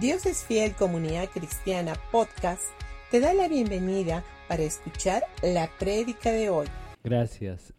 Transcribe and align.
Dios 0.00 0.26
es 0.26 0.44
Fiel 0.44 0.74
Comunidad 0.74 1.30
Cristiana 1.30 1.94
Podcast 2.12 2.64
te 3.10 3.18
da 3.18 3.32
la 3.32 3.48
bienvenida 3.48 4.22
para 4.46 4.62
escuchar 4.62 5.22
la 5.42 5.70
prédica 5.78 6.30
de 6.32 6.50
hoy. 6.50 6.66
Gracias. 7.02 7.72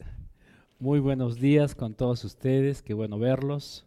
Muy 0.80 1.00
buenos 1.00 1.40
días 1.40 1.76
con 1.76 1.94
todos 1.94 2.24
ustedes, 2.24 2.82
qué 2.82 2.96
bueno 2.96 3.20
verlos. 3.20 3.86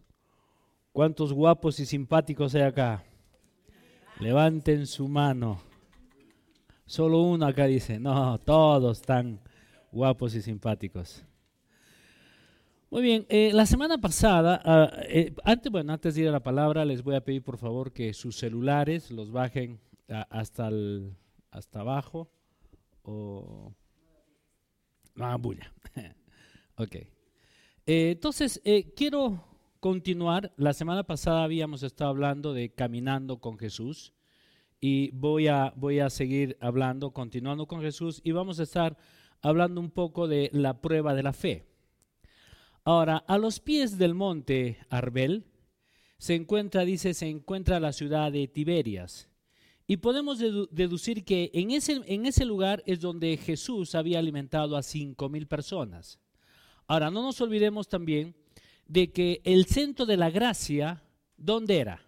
¿Cuántos 0.93 1.33
guapos 1.33 1.81
y 1.81 1.85
simpáticos 1.85 2.55
hay 2.55 2.61
acá? 2.61 3.03
Levanten 4.21 4.87
su 4.87 5.09
mano. 5.09 5.61
Solo 6.85 7.23
uno 7.23 7.45
acá 7.45 7.65
dice, 7.65 7.99
no, 7.99 8.37
todos 8.37 9.01
están 9.01 9.41
guapos 9.91 10.35
y 10.35 10.41
simpáticos. 10.41 11.25
Muy 12.91 13.03
bien, 13.03 13.25
eh, 13.29 13.51
la 13.53 13.65
semana 13.65 13.99
pasada, 13.99 14.61
ah, 14.65 14.91
eh, 15.07 15.33
antes, 15.45 15.71
bueno, 15.71 15.93
antes 15.93 16.13
de 16.13 16.23
ir 16.23 16.27
a 16.27 16.31
la 16.31 16.43
palabra, 16.43 16.83
les 16.83 17.01
voy 17.01 17.15
a 17.15 17.23
pedir 17.23 17.41
por 17.41 17.57
favor 17.57 17.93
que 17.93 18.13
sus 18.13 18.35
celulares 18.35 19.11
los 19.11 19.31
bajen 19.31 19.79
hasta, 20.29 20.67
el, 20.67 21.15
hasta 21.51 21.79
abajo 21.79 22.29
o 23.03 23.73
hagan 25.15 25.41
bulla. 25.41 25.73
ok. 26.75 26.95
Eh, 26.95 27.07
entonces, 27.85 28.61
quiero 28.93 29.41
continuar. 29.79 30.51
La 30.57 30.73
semana 30.73 31.05
pasada 31.05 31.45
habíamos 31.45 31.83
estado 31.83 32.09
hablando 32.09 32.53
de 32.53 32.73
caminando 32.73 33.39
con 33.39 33.57
Jesús 33.57 34.11
y 34.81 35.11
voy 35.11 35.47
a, 35.47 35.71
voy 35.77 36.01
a 36.01 36.09
seguir 36.09 36.57
hablando, 36.59 37.11
continuando 37.11 37.67
con 37.67 37.79
Jesús 37.79 38.19
y 38.21 38.33
vamos 38.33 38.59
a 38.59 38.63
estar 38.63 38.97
hablando 39.41 39.79
un 39.79 39.91
poco 39.91 40.27
de 40.27 40.49
la 40.51 40.81
prueba 40.81 41.13
de 41.13 41.23
la 41.23 41.31
fe. 41.31 41.70
Ahora, 42.83 43.17
a 43.17 43.37
los 43.37 43.59
pies 43.59 43.97
del 43.97 44.15
monte 44.15 44.77
Arbel 44.89 45.45
se 46.17 46.35
encuentra, 46.35 46.85
dice, 46.85 47.13
se 47.13 47.27
encuentra 47.27 47.79
la 47.79 47.93
ciudad 47.93 48.31
de 48.31 48.47
Tiberias. 48.47 49.29
Y 49.87 49.97
podemos 49.97 50.39
deducir 50.39 51.25
que 51.25 51.51
en 51.53 51.71
ese, 51.71 52.01
en 52.05 52.25
ese 52.25 52.45
lugar 52.45 52.81
es 52.85 52.99
donde 53.01 53.37
Jesús 53.37 53.93
había 53.93 54.19
alimentado 54.19 54.77
a 54.77 54.83
cinco 54.83 55.29
mil 55.29 55.47
personas. 55.47 56.19
Ahora, 56.87 57.11
no 57.11 57.21
nos 57.21 57.39
olvidemos 57.41 57.87
también 57.87 58.35
de 58.87 59.11
que 59.11 59.41
el 59.43 59.65
centro 59.65 60.05
de 60.05 60.17
la 60.17 60.29
gracia, 60.29 61.03
¿dónde 61.37 61.79
era? 61.79 62.05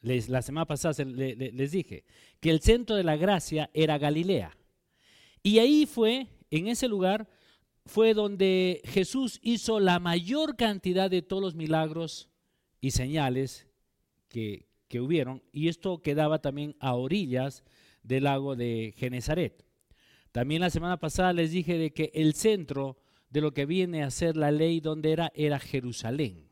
Les, 0.00 0.28
la 0.28 0.42
semana 0.42 0.66
pasada 0.66 1.04
les 1.04 1.72
dije 1.72 2.04
que 2.40 2.50
el 2.50 2.60
centro 2.60 2.96
de 2.96 3.04
la 3.04 3.16
gracia 3.16 3.70
era 3.74 3.98
Galilea. 3.98 4.56
Y 5.42 5.58
ahí 5.58 5.86
fue, 5.86 6.28
en 6.50 6.68
ese 6.68 6.88
lugar, 6.88 7.28
fue 7.86 8.14
donde 8.14 8.80
Jesús 8.84 9.40
hizo 9.42 9.80
la 9.80 9.98
mayor 9.98 10.56
cantidad 10.56 11.10
de 11.10 11.22
todos 11.22 11.42
los 11.42 11.54
milagros 11.54 12.28
y 12.80 12.92
señales 12.92 13.66
que, 14.28 14.66
que 14.88 15.00
hubieron, 15.00 15.42
y 15.52 15.68
esto 15.68 16.02
quedaba 16.02 16.40
también 16.40 16.76
a 16.80 16.94
orillas 16.94 17.64
del 18.02 18.24
lago 18.24 18.56
de 18.56 18.94
Genezaret. 18.96 19.64
También 20.32 20.60
la 20.60 20.70
semana 20.70 20.98
pasada 20.98 21.32
les 21.32 21.50
dije 21.50 21.76
de 21.78 21.92
que 21.92 22.10
el 22.14 22.34
centro 22.34 22.98
de 23.30 23.40
lo 23.40 23.52
que 23.52 23.66
viene 23.66 24.02
a 24.02 24.10
ser 24.10 24.36
la 24.36 24.50
ley, 24.50 24.80
donde 24.80 25.12
era, 25.12 25.32
era 25.34 25.58
Jerusalén. 25.58 26.50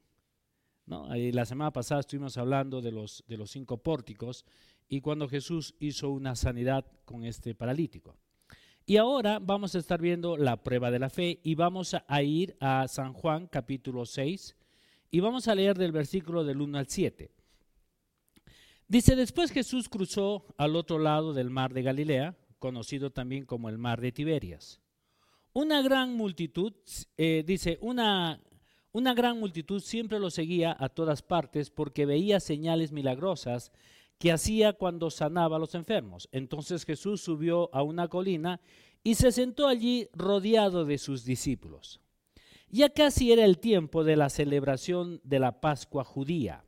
¿no? 0.86 1.08
La 1.14 1.44
semana 1.44 1.72
pasada 1.72 2.00
estuvimos 2.00 2.36
hablando 2.38 2.80
de 2.80 2.92
los, 2.92 3.24
de 3.28 3.36
los 3.36 3.50
cinco 3.50 3.78
pórticos 3.78 4.44
y 4.88 5.00
cuando 5.00 5.28
Jesús 5.28 5.74
hizo 5.80 6.10
una 6.10 6.34
sanidad 6.34 6.86
con 7.04 7.24
este 7.24 7.54
paralítico. 7.54 8.16
Y 8.88 8.96
ahora 8.96 9.38
vamos 9.38 9.74
a 9.74 9.80
estar 9.80 10.00
viendo 10.00 10.38
la 10.38 10.62
prueba 10.62 10.90
de 10.90 10.98
la 10.98 11.10
fe 11.10 11.40
y 11.42 11.54
vamos 11.54 11.94
a 11.94 12.22
ir 12.22 12.56
a 12.58 12.88
San 12.88 13.12
Juan 13.12 13.46
capítulo 13.46 14.06
6 14.06 14.56
y 15.10 15.20
vamos 15.20 15.46
a 15.46 15.54
leer 15.54 15.76
del 15.76 15.92
versículo 15.92 16.42
del 16.42 16.62
1 16.62 16.78
al 16.78 16.86
7. 16.86 17.30
Dice, 18.86 19.14
después 19.14 19.52
Jesús 19.52 19.90
cruzó 19.90 20.46
al 20.56 20.74
otro 20.74 20.98
lado 20.98 21.34
del 21.34 21.50
mar 21.50 21.74
de 21.74 21.82
Galilea, 21.82 22.38
conocido 22.58 23.10
también 23.10 23.44
como 23.44 23.68
el 23.68 23.76
mar 23.76 24.00
de 24.00 24.10
Tiberias. 24.10 24.80
Una 25.52 25.82
gran 25.82 26.14
multitud, 26.14 26.72
eh, 27.18 27.44
dice, 27.46 27.76
una, 27.82 28.40
una 28.92 29.12
gran 29.12 29.38
multitud 29.38 29.82
siempre 29.82 30.18
lo 30.18 30.30
seguía 30.30 30.74
a 30.80 30.88
todas 30.88 31.20
partes 31.20 31.68
porque 31.68 32.06
veía 32.06 32.40
señales 32.40 32.90
milagrosas 32.92 33.70
que 34.18 34.32
hacía 34.32 34.72
cuando 34.72 35.10
sanaba 35.10 35.56
a 35.56 35.58
los 35.60 35.74
enfermos. 35.74 36.28
Entonces 36.32 36.84
Jesús 36.84 37.20
subió 37.20 37.70
a 37.72 37.82
una 37.82 38.08
colina 38.08 38.60
y 39.04 39.14
se 39.14 39.32
sentó 39.32 39.68
allí 39.68 40.08
rodeado 40.12 40.84
de 40.84 40.98
sus 40.98 41.24
discípulos. 41.24 42.00
Ya 42.68 42.90
casi 42.90 43.32
era 43.32 43.44
el 43.44 43.58
tiempo 43.58 44.04
de 44.04 44.16
la 44.16 44.28
celebración 44.28 45.20
de 45.24 45.38
la 45.38 45.60
Pascua 45.60 46.04
judía. 46.04 46.64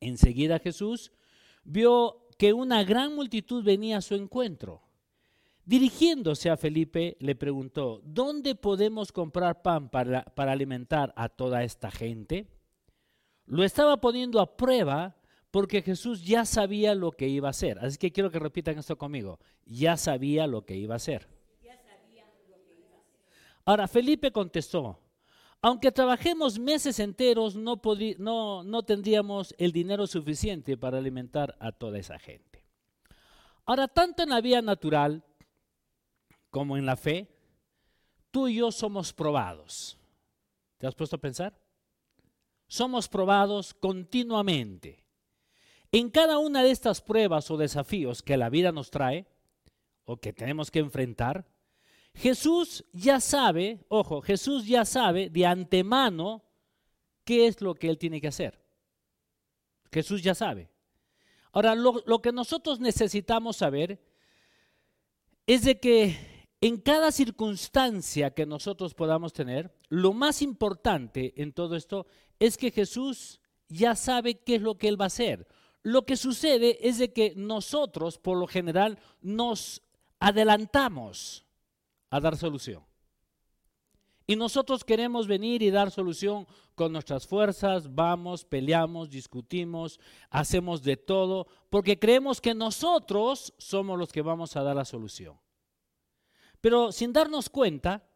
Enseguida 0.00 0.58
Jesús 0.58 1.12
vio 1.64 2.28
que 2.38 2.52
una 2.52 2.84
gran 2.84 3.14
multitud 3.14 3.64
venía 3.64 3.98
a 3.98 4.02
su 4.02 4.14
encuentro. 4.14 4.82
Dirigiéndose 5.64 6.50
a 6.50 6.56
Felipe, 6.56 7.16
le 7.20 7.34
preguntó, 7.34 8.00
¿dónde 8.04 8.54
podemos 8.56 9.12
comprar 9.12 9.62
pan 9.62 9.88
para, 9.88 10.24
para 10.24 10.52
alimentar 10.52 11.12
a 11.16 11.28
toda 11.28 11.62
esta 11.62 11.90
gente? 11.90 12.48
Lo 13.46 13.62
estaba 13.64 14.00
poniendo 14.00 14.40
a 14.40 14.56
prueba 14.56 15.16
porque 15.52 15.82
Jesús 15.82 16.24
ya 16.24 16.46
sabía 16.46 16.94
lo 16.94 17.12
que 17.12 17.28
iba 17.28 17.48
a 17.48 17.50
hacer. 17.50 17.78
Así 17.78 17.98
que 17.98 18.10
quiero 18.10 18.30
que 18.30 18.38
repitan 18.38 18.78
esto 18.78 18.96
conmigo. 18.96 19.38
Ya 19.66 19.98
sabía 19.98 20.46
lo 20.46 20.64
que 20.64 20.76
iba 20.76 20.94
a 20.94 20.96
hacer. 20.96 21.28
Ahora, 23.64 23.86
Felipe 23.86 24.32
contestó, 24.32 24.98
aunque 25.60 25.92
trabajemos 25.92 26.58
meses 26.58 26.98
enteros, 26.98 27.54
no, 27.54 27.80
no, 28.64 28.82
tendríamos 28.82 29.54
el 29.58 29.70
dinero 29.72 30.06
suficiente 30.06 30.76
para 30.76 30.98
alimentar 30.98 31.54
a 31.60 31.70
toda 31.70 31.98
esa 31.98 32.18
gente. 32.18 32.64
Ahora, 33.66 33.86
tanto 33.86 34.22
en 34.22 34.30
la 34.30 34.40
vida 34.40 34.62
natural 34.62 35.22
como 36.50 36.78
en 36.78 36.86
la 36.86 36.96
fe, 36.96 37.28
tú 38.30 38.48
y 38.48 38.56
yo 38.56 38.72
somos 38.72 39.12
probados. 39.12 39.98
¿Te 40.78 40.86
has 40.86 40.94
puesto 40.94 41.16
a 41.16 41.20
pensar? 41.20 41.56
Somos 42.66 43.06
probados 43.06 43.74
continuamente. 43.74 45.01
En 45.92 46.08
cada 46.08 46.38
una 46.38 46.62
de 46.62 46.70
estas 46.70 47.02
pruebas 47.02 47.50
o 47.50 47.58
desafíos 47.58 48.22
que 48.22 48.38
la 48.38 48.48
vida 48.48 48.72
nos 48.72 48.90
trae 48.90 49.26
o 50.04 50.16
que 50.16 50.32
tenemos 50.32 50.70
que 50.70 50.78
enfrentar, 50.78 51.46
Jesús 52.14 52.84
ya 52.92 53.20
sabe, 53.20 53.84
ojo, 53.88 54.22
Jesús 54.22 54.66
ya 54.66 54.84
sabe 54.84 55.28
de 55.28 55.46
antemano 55.46 56.42
qué 57.24 57.46
es 57.46 57.60
lo 57.60 57.74
que 57.74 57.88
él 57.88 57.98
tiene 57.98 58.20
que 58.20 58.28
hacer. 58.28 58.62
Jesús 59.90 60.22
ya 60.22 60.34
sabe. 60.34 60.70
Ahora, 61.52 61.74
lo, 61.74 62.22
que 62.22 62.32
nosotros 62.32 62.80
necesitamos 62.80 63.58
saber 63.58 64.02
es 65.46 65.64
de 65.64 65.78
que 65.78 66.16
en 66.62 66.78
cada 66.78 67.12
circunstancia 67.12 68.32
que 68.32 68.46
nosotros 68.46 68.94
podamos 68.94 69.34
tener, 69.34 69.74
lo 69.88 70.14
más 70.14 70.40
importante 70.40 71.34
en 71.42 71.52
todo 71.52 71.76
esto 71.76 72.06
es 72.38 72.56
que 72.56 72.70
Jesús 72.70 73.40
ya 73.68 73.94
sabe 73.94 74.36
qué 74.36 74.54
es 74.54 74.62
lo 74.62 74.78
que 74.78 74.88
él 74.88 74.98
va 74.98 75.06
a 75.06 75.08
hacer. 75.08 75.46
Lo 75.82 76.06
que 76.06 76.16
sucede 76.16 76.78
es 76.88 76.98
de 76.98 77.12
que 77.12 77.34
nosotros, 77.36 78.18
por 78.18 78.38
lo 78.38 78.46
general, 78.46 78.98
nos 79.20 79.82
adelantamos 80.20 81.44
a 82.10 82.20
dar 82.20 82.36
solución. 82.36 82.84
Y 84.26 84.36
nosotros 84.36 84.84
queremos 84.84 85.26
venir 85.26 85.62
y 85.62 85.70
dar 85.70 85.90
solución 85.90 86.46
con 86.74 86.92
nuestras 86.92 87.26
fuerzas, 87.26 87.92
vamos, 87.92 88.44
peleamos, 88.44 89.10
discutimos, 89.10 89.98
hacemos 90.30 90.82
de 90.82 90.96
todo, 90.96 91.48
porque 91.68 91.98
creemos 91.98 92.40
que 92.40 92.54
nosotros 92.54 93.52
somos 93.58 93.98
los 93.98 94.12
que 94.12 94.22
vamos 94.22 94.56
a 94.56 94.62
dar 94.62 94.76
la 94.76 94.84
solución. 94.84 95.38
Pero 96.60 96.92
sin 96.92 97.12
darnos 97.12 97.50
cuenta 97.50 98.08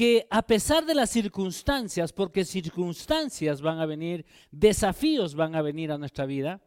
que 0.00 0.26
a 0.30 0.40
pesar 0.40 0.86
de 0.86 0.94
las 0.94 1.10
circunstancias, 1.10 2.10
porque 2.10 2.46
circunstancias 2.46 3.60
van 3.60 3.80
a 3.80 3.84
venir, 3.84 4.24
desafíos 4.50 5.34
van 5.34 5.54
a 5.54 5.60
venir 5.60 5.92
a 5.92 5.98
nuestra 5.98 6.24
vida, 6.24 6.62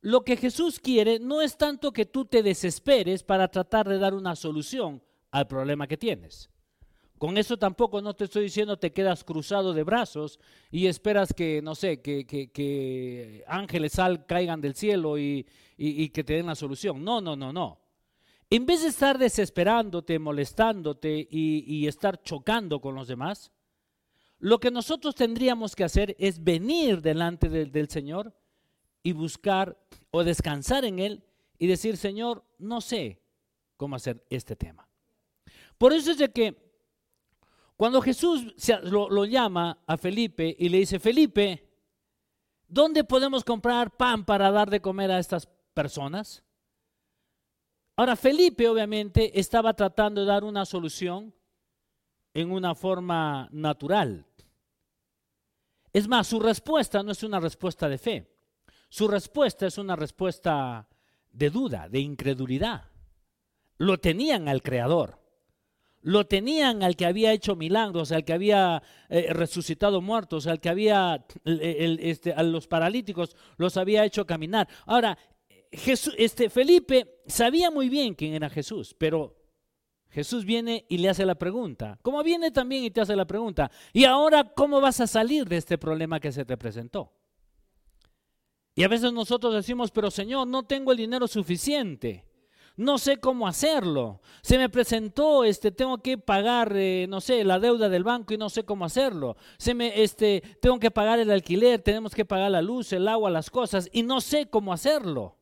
lo 0.00 0.24
que 0.24 0.36
Jesús 0.36 0.80
quiere 0.80 1.20
no 1.20 1.40
es 1.40 1.56
tanto 1.56 1.92
que 1.92 2.04
tú 2.04 2.24
te 2.24 2.42
desesperes 2.42 3.22
para 3.22 3.46
tratar 3.46 3.88
de 3.88 3.98
dar 3.98 4.12
una 4.12 4.34
solución 4.34 5.00
al 5.30 5.46
problema 5.46 5.86
que 5.86 5.96
tienes. 5.96 6.50
Con 7.16 7.38
eso 7.38 7.56
tampoco 7.56 8.02
no 8.02 8.14
te 8.14 8.24
estoy 8.24 8.42
diciendo 8.42 8.76
te 8.76 8.92
quedas 8.92 9.22
cruzado 9.22 9.72
de 9.72 9.84
brazos 9.84 10.40
y 10.72 10.88
esperas 10.88 11.32
que, 11.32 11.62
no 11.62 11.76
sé, 11.76 12.02
que, 12.02 13.44
ángeles 13.46 13.92
sal, 13.92 14.26
caigan 14.26 14.60
del 14.60 14.74
cielo 14.74 15.16
y 15.16 15.44
que 16.12 16.24
te 16.24 16.32
den 16.32 16.46
la 16.46 16.56
solución. 16.56 17.04
No, 17.04 17.20
no, 17.20 17.36
no, 17.36 17.52
no. 17.52 17.83
En 18.54 18.66
vez 18.66 18.82
de 18.82 18.88
estar 18.90 19.18
desesperándote, 19.18 20.16
molestándote 20.20 21.26
y, 21.28 21.88
estar 21.88 22.22
chocando 22.22 22.80
con 22.80 22.94
los 22.94 23.08
demás, 23.08 23.50
lo 24.38 24.60
que 24.60 24.70
nosotros 24.70 25.16
tendríamos 25.16 25.74
que 25.74 25.82
hacer 25.82 26.14
es 26.20 26.44
venir 26.44 27.02
delante 27.02 27.48
del 27.48 27.88
Señor 27.88 28.32
y 29.02 29.10
buscar 29.10 29.76
o 30.12 30.22
descansar 30.22 30.84
en 30.84 31.00
Él 31.00 31.24
y 31.58 31.66
decir, 31.66 31.96
Señor, 31.96 32.44
no 32.58 32.80
sé 32.80 33.20
cómo 33.76 33.96
hacer 33.96 34.24
este 34.30 34.54
tema. 34.54 34.88
Por 35.76 35.92
eso 35.92 36.12
es 36.12 36.18
de 36.18 36.30
que 36.30 36.56
cuando 37.76 38.00
Jesús 38.00 38.54
lo, 38.84 39.24
llama 39.24 39.82
a 39.84 39.96
Felipe 39.96 40.54
y 40.56 40.68
le 40.68 40.78
dice, 40.78 41.00
Felipe, 41.00 41.74
¿Dónde 42.68 43.02
podemos 43.02 43.42
comprar 43.42 43.96
pan 43.96 44.24
para 44.24 44.52
dar 44.52 44.70
de 44.70 44.80
comer 44.80 45.10
a 45.10 45.18
estas 45.18 45.48
personas? 45.74 46.44
Ahora, 47.96 48.16
Felipe 48.16 48.68
obviamente 48.68 49.38
estaba 49.38 49.74
tratando 49.74 50.22
de 50.22 50.26
dar 50.26 50.44
una 50.44 50.64
solución 50.64 51.32
en 52.32 52.50
una 52.50 52.74
forma 52.74 53.48
natural. 53.52 54.26
Es 55.92 56.08
más, 56.08 56.26
su 56.26 56.40
respuesta 56.40 57.04
no 57.04 57.12
es 57.12 57.22
una 57.22 57.38
respuesta 57.38 57.88
de 57.88 57.98
fe. 57.98 58.34
Su 58.88 59.06
respuesta 59.06 59.66
es 59.66 59.78
una 59.78 59.94
respuesta 59.94 60.88
de 61.30 61.50
duda, 61.50 61.88
de 61.88 62.00
incredulidad. 62.00 62.90
Lo 63.78 63.98
tenían 63.98 64.48
al 64.48 64.62
Creador. 64.62 65.20
Lo 66.02 66.26
tenían 66.26 66.82
al 66.82 66.96
que 66.96 67.06
había 67.06 67.32
hecho 67.32 67.56
milagros, 67.56 68.12
al 68.12 68.24
que 68.24 68.34
había 68.34 68.82
eh, 69.08 69.28
resucitado 69.32 70.02
muertos, 70.02 70.46
al 70.46 70.60
que 70.60 70.68
había, 70.68 71.24
este, 71.44 72.32
a 72.32 72.42
los 72.42 72.66
paralíticos 72.66 73.34
los 73.56 73.76
había 73.78 74.04
hecho 74.04 74.26
caminar. 74.26 74.68
Ahora, 74.84 75.16
Jesús, 75.76 76.14
este, 76.18 76.50
Felipe 76.50 77.20
sabía 77.26 77.70
muy 77.70 77.88
bien 77.88 78.14
quién 78.14 78.34
era 78.34 78.50
Jesús, 78.50 78.94
pero 78.96 79.36
Jesús 80.14 80.44
viene 80.44 80.86
y 80.88 80.98
le 80.98 81.08
hace 81.08 81.26
la 81.26 81.34
pregunta. 81.34 81.98
Como 82.02 82.22
viene 82.22 82.52
también 82.52 82.84
y 82.84 82.90
te 82.90 83.00
hace 83.00 83.16
la 83.16 83.26
pregunta. 83.26 83.70
¿Y 83.92 84.04
ahora 84.04 84.44
cómo 84.54 84.80
vas 84.80 85.00
a 85.00 85.08
salir 85.08 85.44
de 85.48 85.56
este 85.56 85.76
problema 85.76 86.20
que 86.20 86.30
se 86.30 86.44
te 86.44 86.56
presentó? 86.56 87.12
Y 88.76 88.84
a 88.84 88.88
veces 88.88 89.12
nosotros 89.12 89.54
decimos, 89.54 89.90
pero 89.90 90.10
Señor, 90.10 90.46
no 90.46 90.62
tengo 90.64 90.92
el 90.92 90.98
dinero 90.98 91.26
suficiente. 91.26 92.24
No 92.76 92.98
sé 92.98 93.18
cómo 93.18 93.46
hacerlo. 93.46 94.20
Se 94.42 94.58
me 94.58 94.68
presentó, 94.68 95.44
este, 95.44 95.72
tengo 95.72 95.98
que 95.98 96.18
pagar, 96.18 96.72
eh, 96.76 97.06
no 97.08 97.20
sé, 97.20 97.44
la 97.44 97.58
deuda 97.60 97.88
del 97.88 98.02
banco 98.04 98.34
y 98.34 98.38
no 98.38 98.50
sé 98.50 98.64
cómo 98.64 98.84
hacerlo. 98.84 99.36
Se 99.58 99.74
me, 99.74 100.02
este, 100.02 100.42
tengo 100.60 100.78
que 100.78 100.90
pagar 100.90 101.20
el 101.20 101.30
alquiler, 101.30 101.82
tenemos 101.82 102.14
que 102.14 102.24
pagar 102.24 102.50
la 102.50 102.62
luz, 102.62 102.92
el 102.92 103.06
agua, 103.06 103.30
las 103.30 103.50
cosas 103.50 103.88
y 103.92 104.02
no 104.02 104.20
sé 104.20 104.46
cómo 104.46 104.72
hacerlo. 104.72 105.36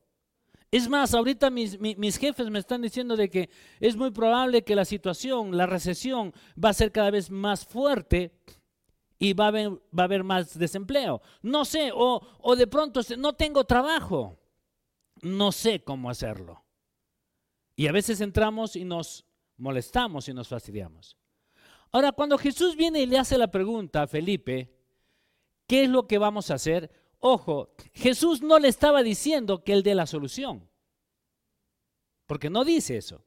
Es 0.72 0.88
más, 0.88 1.12
ahorita 1.12 1.50
mis, 1.50 1.76
jefes 2.16 2.48
me 2.48 2.58
están 2.58 2.80
diciendo 2.80 3.14
de 3.14 3.28
que 3.28 3.50
es 3.78 3.94
muy 3.94 4.10
probable 4.10 4.64
que 4.64 4.74
la 4.74 4.86
situación, 4.86 5.54
la 5.54 5.66
recesión, 5.66 6.32
va 6.52 6.70
a 6.70 6.74
ser 6.74 6.90
cada 6.90 7.10
vez 7.10 7.30
más 7.30 7.66
fuerte 7.66 8.32
y 9.18 9.34
va 9.34 9.44
a 9.44 9.48
haber, 9.48 9.68
va 9.70 10.02
a 10.02 10.04
haber 10.04 10.24
más 10.24 10.58
desempleo. 10.58 11.20
No 11.42 11.66
sé, 11.66 11.90
o, 11.94 12.26
o 12.40 12.56
de 12.56 12.66
pronto 12.66 13.02
no 13.18 13.34
tengo 13.34 13.64
trabajo. 13.64 14.38
No 15.20 15.52
sé 15.52 15.84
cómo 15.84 16.08
hacerlo. 16.08 16.64
Y 17.76 17.86
a 17.86 17.92
veces 17.92 18.22
entramos 18.22 18.74
y 18.74 18.86
nos 18.86 19.26
molestamos 19.58 20.26
y 20.28 20.32
nos 20.32 20.48
fastidiamos. 20.48 21.18
Ahora, 21.90 22.12
cuando 22.12 22.38
Jesús 22.38 22.76
viene 22.76 23.02
y 23.02 23.06
le 23.06 23.18
hace 23.18 23.36
la 23.36 23.50
pregunta 23.50 24.02
a 24.02 24.06
Felipe, 24.06 24.74
¿qué 25.66 25.84
es 25.84 25.90
lo 25.90 26.06
que 26.06 26.16
vamos 26.16 26.50
a 26.50 26.54
hacer? 26.54 26.90
Ojo, 27.24 27.72
Jesús 27.92 28.42
no 28.42 28.58
le 28.58 28.66
estaba 28.66 29.00
diciendo 29.04 29.62
que 29.62 29.72
él 29.72 29.84
dé 29.84 29.94
la 29.94 30.06
solución, 30.08 30.68
porque 32.26 32.50
no 32.50 32.64
dice 32.64 32.96
eso, 32.96 33.24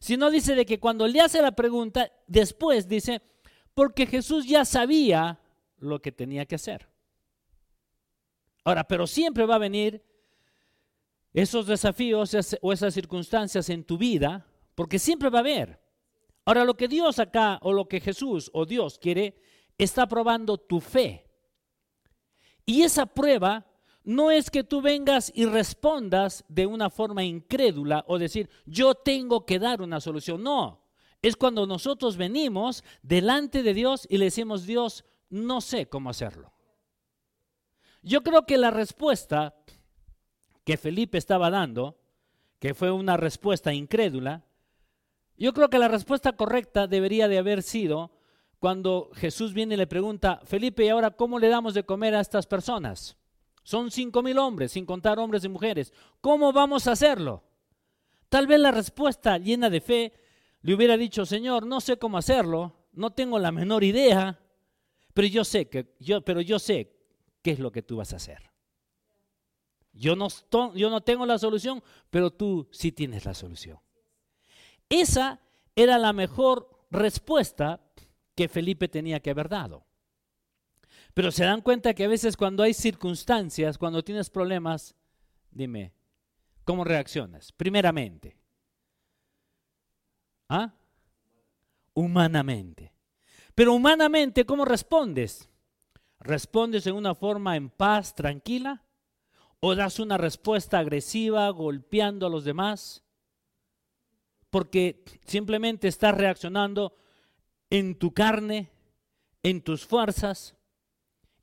sino 0.00 0.28
dice 0.28 0.56
de 0.56 0.66
que 0.66 0.80
cuando 0.80 1.06
le 1.06 1.20
hace 1.20 1.40
la 1.40 1.52
pregunta, 1.52 2.10
después 2.26 2.88
dice, 2.88 3.22
porque 3.74 4.06
Jesús 4.06 4.44
ya 4.44 4.64
sabía 4.64 5.38
lo 5.76 6.02
que 6.02 6.10
tenía 6.10 6.46
que 6.46 6.56
hacer. 6.56 6.88
Ahora, 8.64 8.82
pero 8.82 9.06
siempre 9.06 9.46
va 9.46 9.54
a 9.54 9.58
venir 9.58 10.04
esos 11.32 11.68
desafíos 11.68 12.34
o 12.60 12.72
esas 12.72 12.92
circunstancias 12.92 13.70
en 13.70 13.84
tu 13.84 13.96
vida, 13.96 14.48
porque 14.74 14.98
siempre 14.98 15.30
va 15.30 15.38
a 15.38 15.42
haber. 15.42 15.80
Ahora, 16.44 16.64
lo 16.64 16.76
que 16.76 16.88
Dios 16.88 17.20
acá, 17.20 17.60
o 17.62 17.72
lo 17.72 17.86
que 17.86 18.00
Jesús 18.00 18.50
o 18.52 18.66
Dios 18.66 18.98
quiere, 18.98 19.40
está 19.78 20.08
probando 20.08 20.58
tu 20.58 20.80
fe. 20.80 21.27
Y 22.68 22.82
esa 22.82 23.06
prueba 23.06 23.64
no 24.04 24.30
es 24.30 24.50
que 24.50 24.62
tú 24.62 24.82
vengas 24.82 25.32
y 25.34 25.46
respondas 25.46 26.44
de 26.48 26.66
una 26.66 26.90
forma 26.90 27.24
incrédula 27.24 28.04
o 28.06 28.18
decir, 28.18 28.50
yo 28.66 28.94
tengo 28.94 29.46
que 29.46 29.58
dar 29.58 29.80
una 29.80 30.00
solución. 30.00 30.42
No, 30.42 30.84
es 31.22 31.34
cuando 31.34 31.66
nosotros 31.66 32.18
venimos 32.18 32.84
delante 33.00 33.62
de 33.62 33.72
Dios 33.72 34.06
y 34.10 34.18
le 34.18 34.26
decimos, 34.26 34.66
Dios, 34.66 35.06
no 35.30 35.62
sé 35.62 35.86
cómo 35.86 36.10
hacerlo. 36.10 36.52
Yo 38.02 38.22
creo 38.22 38.44
que 38.44 38.58
la 38.58 38.70
respuesta 38.70 39.56
que 40.62 40.76
Felipe 40.76 41.16
estaba 41.16 41.48
dando, 41.48 41.98
que 42.58 42.74
fue 42.74 42.90
una 42.90 43.16
respuesta 43.16 43.72
incrédula, 43.72 44.44
yo 45.38 45.54
creo 45.54 45.70
que 45.70 45.78
la 45.78 45.88
respuesta 45.88 46.34
correcta 46.34 46.86
debería 46.86 47.28
de 47.28 47.38
haber 47.38 47.62
sido, 47.62 48.10
cuando 48.58 49.10
Jesús 49.14 49.52
viene 49.54 49.74
y 49.74 49.78
le 49.78 49.86
pregunta, 49.86 50.40
Felipe, 50.44 50.84
¿y 50.84 50.88
ahora 50.88 51.12
cómo 51.12 51.38
le 51.38 51.48
damos 51.48 51.74
de 51.74 51.84
comer 51.84 52.14
a 52.14 52.20
estas 52.20 52.46
personas? 52.46 53.16
Son 53.62 53.90
cinco 53.90 54.22
mil 54.22 54.38
hombres, 54.38 54.72
sin 54.72 54.86
contar 54.86 55.18
hombres 55.18 55.44
y 55.44 55.48
mujeres. 55.48 55.92
¿Cómo 56.20 56.52
vamos 56.52 56.86
a 56.86 56.92
hacerlo? 56.92 57.44
Tal 58.28 58.46
vez 58.46 58.58
la 58.60 58.70
respuesta 58.70 59.38
llena 59.38 59.70
de 59.70 59.80
fe 59.80 60.12
le 60.62 60.74
hubiera 60.74 60.96
dicho, 60.96 61.24
Señor, 61.24 61.66
no 61.66 61.80
sé 61.80 61.98
cómo 61.98 62.18
hacerlo, 62.18 62.88
no 62.92 63.10
tengo 63.10 63.38
la 63.38 63.52
menor 63.52 63.84
idea, 63.84 64.40
pero 65.14 65.28
yo 65.28 65.44
sé 65.44 65.68
que 65.68 65.94
yo, 66.00 66.22
pero 66.22 66.40
yo 66.40 66.58
sé 66.58 66.96
qué 67.42 67.52
es 67.52 67.58
lo 67.58 67.70
que 67.70 67.82
tú 67.82 67.96
vas 67.96 68.12
a 68.12 68.16
hacer. 68.16 68.50
Yo 69.92 70.14
no, 70.16 70.28
yo 70.74 70.90
no 70.90 71.00
tengo 71.02 71.26
la 71.26 71.38
solución, 71.38 71.82
pero 72.10 72.30
tú 72.30 72.68
sí 72.72 72.92
tienes 72.92 73.24
la 73.24 73.34
solución. 73.34 73.78
Esa 74.88 75.40
era 75.74 75.98
la 75.98 76.12
mejor 76.12 76.86
respuesta 76.90 77.87
que 78.38 78.46
Felipe 78.46 78.86
tenía 78.86 79.18
que 79.18 79.30
haber 79.30 79.48
dado. 79.48 79.84
Pero 81.12 81.32
se 81.32 81.42
dan 81.42 81.60
cuenta 81.60 81.92
que 81.92 82.04
a 82.04 82.08
veces 82.08 82.36
cuando 82.36 82.62
hay 82.62 82.72
circunstancias, 82.72 83.78
cuando 83.78 84.04
tienes 84.04 84.30
problemas, 84.30 84.94
dime, 85.50 85.92
¿cómo 86.62 86.84
reaccionas? 86.84 87.50
Primeramente. 87.50 88.38
¿Ah? 90.48 90.72
Humanamente. 91.94 92.92
Pero 93.56 93.74
humanamente, 93.74 94.46
¿cómo 94.46 94.64
respondes? 94.64 95.48
¿Respondes 96.20 96.86
en 96.86 96.94
una 96.94 97.16
forma 97.16 97.56
en 97.56 97.70
paz, 97.70 98.14
tranquila? 98.14 98.84
¿O 99.58 99.74
das 99.74 99.98
una 99.98 100.16
respuesta 100.16 100.78
agresiva, 100.78 101.50
golpeando 101.50 102.28
a 102.28 102.30
los 102.30 102.44
demás? 102.44 103.02
Porque 104.48 105.02
simplemente 105.26 105.88
estás 105.88 106.16
reaccionando 106.16 106.94
en 107.70 107.98
tu 107.98 108.12
carne, 108.12 108.70
en 109.42 109.62
tus 109.62 109.84
fuerzas, 109.86 110.54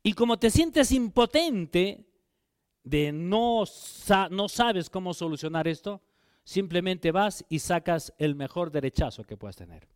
y 0.02 0.12
como 0.12 0.38
te 0.38 0.50
sientes 0.50 0.92
impotente 0.92 2.06
de 2.84 3.10
no, 3.10 3.64
no 4.30 4.48
sabes 4.48 4.88
cómo 4.88 5.12
solucionar 5.12 5.66
esto, 5.66 6.00
simplemente 6.44 7.10
vas 7.10 7.44
y 7.48 7.58
sacas 7.58 8.14
el 8.18 8.36
mejor 8.36 8.70
derechazo 8.70 9.24
que 9.24 9.36
puedas 9.36 9.56
tener. 9.56 9.88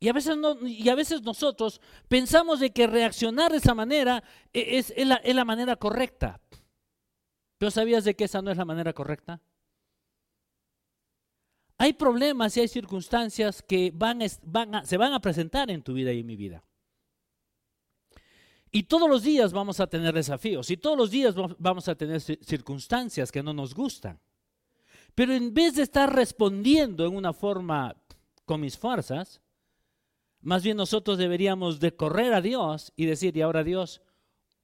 Y 0.00 0.08
a 0.08 0.12
veces, 0.12 0.36
no, 0.36 0.58
y 0.66 0.88
a 0.90 0.94
veces 0.94 1.22
nosotros 1.22 1.80
pensamos 2.06 2.60
de 2.60 2.70
que 2.70 2.86
reaccionar 2.86 3.50
de 3.50 3.56
esa 3.56 3.74
manera 3.74 4.22
e, 4.52 4.78
es, 4.78 4.92
la, 4.98 5.16
es 5.16 5.34
la 5.34 5.46
manera 5.46 5.76
correcta. 5.76 6.40
¿Pero 7.56 7.70
sabías 7.70 8.04
de 8.04 8.14
que 8.14 8.24
esa 8.24 8.42
no 8.42 8.50
es 8.50 8.58
la 8.58 8.64
manera 8.66 8.92
correcta? 8.92 9.40
Hay 11.78 11.92
problemas 11.92 12.56
y 12.56 12.60
hay 12.60 12.68
circunstancias 12.68 13.62
que 13.62 13.92
van, 13.94 14.20
se 14.84 14.96
van 14.96 15.12
a 15.12 15.20
presentar 15.20 15.70
en 15.70 15.82
tu 15.82 15.94
vida 15.94 16.12
y 16.12 16.20
en 16.20 16.26
mi 16.26 16.36
vida. 16.36 16.64
Y 18.70 18.82
todos 18.82 19.08
los 19.08 19.22
días 19.22 19.52
vamos 19.52 19.80
a 19.80 19.86
tener 19.86 20.12
desafíos 20.12 20.70
y 20.70 20.76
todos 20.76 20.98
los 20.98 21.10
días 21.10 21.34
vamos 21.58 21.88
a 21.88 21.94
tener 21.94 22.20
circunstancias 22.20 23.32
que 23.32 23.42
no 23.42 23.54
nos 23.54 23.74
gustan. 23.74 24.20
Pero 25.14 25.32
en 25.32 25.54
vez 25.54 25.76
de 25.76 25.82
estar 25.82 26.14
respondiendo 26.14 27.06
en 27.06 27.16
una 27.16 27.32
forma 27.32 27.96
con 28.44 28.60
mis 28.60 28.76
fuerzas, 28.76 29.40
más 30.40 30.62
bien 30.62 30.76
nosotros 30.76 31.16
deberíamos 31.16 31.80
de 31.80 31.96
correr 31.96 32.34
a 32.34 32.40
Dios 32.40 32.92
y 32.96 33.06
decir, 33.06 33.36
y 33.36 33.40
ahora 33.40 33.64
Dios, 33.64 34.02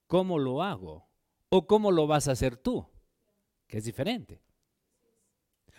¿cómo 0.07 0.39
lo 0.39 0.63
hago? 0.63 1.09
¿O 1.49 1.67
cómo 1.67 1.91
lo 1.91 2.07
vas 2.07 2.29
a 2.29 2.33
hacer 2.33 2.57
tú? 2.57 2.87
Que 3.67 3.79
es 3.79 3.85
diferente. 3.85 4.44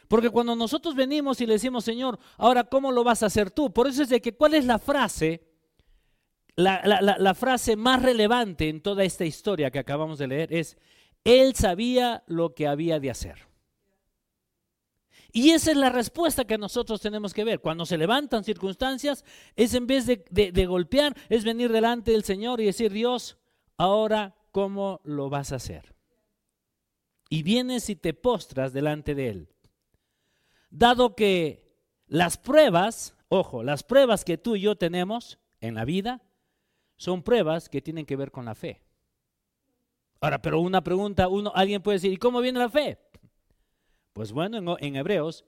Porque 0.08 0.30
cuando 0.30 0.56
nosotros 0.56 0.96
venimos 0.96 1.42
y 1.42 1.46
le 1.46 1.54
decimos, 1.54 1.84
Señor, 1.84 2.20
ahora 2.38 2.64
¿cómo 2.64 2.92
lo 2.92 3.04
vas 3.04 3.24
a 3.24 3.28
hacer 3.28 3.52
tú? 3.52 3.74
Por 3.74 3.88
eso 3.88 4.04
es 4.04 4.10
de 4.10 4.22
que, 4.22 4.36
¿cuál 4.36 4.54
es 4.54 4.66
la 4.66 4.80
frase? 4.80 5.42
La, 6.56 7.34
frase 7.36 7.76
más 7.76 8.02
relevante 8.02 8.70
en 8.70 8.82
toda 8.82 9.04
esta 9.04 9.26
historia 9.26 9.72
que 9.72 9.80
acabamos 9.80 10.20
de 10.20 10.28
leer 10.28 10.54
es, 10.54 10.78
Él 11.24 11.54
sabía 11.56 12.24
lo 12.28 12.56
que 12.56 12.68
había 12.68 13.00
de 13.00 13.10
hacer. 13.10 13.48
Y 15.34 15.50
esa 15.50 15.72
es 15.72 15.78
la 15.78 15.90
respuesta 15.90 16.46
que 16.46 16.58
nosotros 16.58 17.02
tenemos 17.02 17.34
que 17.34 17.44
ver. 17.44 17.60
Cuando 17.60 17.86
se 17.86 17.98
levantan 17.98 18.46
circunstancias, 18.46 19.26
es 19.58 19.74
en 19.74 19.86
vez 19.86 20.06
de, 20.06 20.66
golpear, 20.66 21.14
es 21.28 21.44
venir 21.44 21.74
delante 21.74 22.12
del 22.12 22.24
Señor 22.24 22.62
y 22.62 22.66
decir, 22.66 22.94
Dios, 22.94 23.38
ahora, 23.76 24.34
¿cómo 24.52 25.02
lo 25.04 25.30
vas 25.30 25.52
a 25.52 25.58
hacer? 25.58 25.94
Y 27.28 27.44
vienes 27.44 27.90
y 27.90 27.98
te 27.98 28.14
postras 28.14 28.72
delante 28.72 29.14
de 29.14 29.30
Él 29.30 29.55
dado 30.78 31.16
que 31.16 31.74
las 32.08 32.38
pruebas, 32.38 33.16
ojo, 33.30 33.64
las 33.64 33.84
pruebas 33.84 34.26
que 34.26 34.38
tú 34.38 34.56
y 34.56 34.62
yo 34.62 34.76
tenemos 34.76 35.40
en 35.60 35.76
la 35.76 35.86
vida 35.86 36.22
son 36.98 37.24
pruebas 37.24 37.70
que 37.70 37.82
tienen 37.82 38.06
que 38.06 38.16
ver 38.16 38.32
con 38.32 38.46
la 38.46 38.56
fe. 38.56 38.82
Ahora, 40.22 40.42
pero 40.42 40.60
una 40.60 40.84
pregunta, 40.84 41.28
uno, 41.28 41.52
alguien 41.56 41.82
puede 41.82 41.98
decir, 41.98 42.12
¿y 42.12 42.18
cómo 42.18 42.42
viene 42.42 42.60
la 42.60 42.70
fe? 42.70 43.00
Pues 44.14 44.32
bueno, 44.32 44.58
en, 44.58 44.86
en 44.86 44.96
Hebreos, 44.96 45.46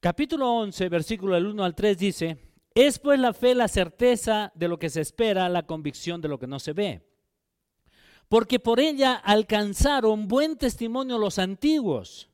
capítulo 0.00 0.50
11, 0.52 0.88
versículo 0.88 1.34
del 1.34 1.46
1 1.46 1.64
al 1.64 1.74
3 1.74 1.98
dice, 1.98 2.38
es 2.74 2.98
pues 2.98 3.18
la 3.18 3.32
fe 3.32 3.54
la 3.54 3.68
certeza 3.68 4.52
de 4.54 4.68
lo 4.68 4.78
que 4.78 4.90
se 4.90 5.00
espera, 5.00 5.48
la 5.48 5.66
convicción 5.66 6.20
de 6.20 6.28
lo 6.28 6.38
que 6.38 6.46
no 6.46 6.58
se 6.58 6.72
ve. 6.72 7.08
Porque 8.28 8.58
por 8.58 8.80
ella 8.80 9.14
alcanzaron 9.14 10.28
buen 10.28 10.56
testimonio 10.56 11.16
los 11.16 11.38
antiguos. 11.38 12.28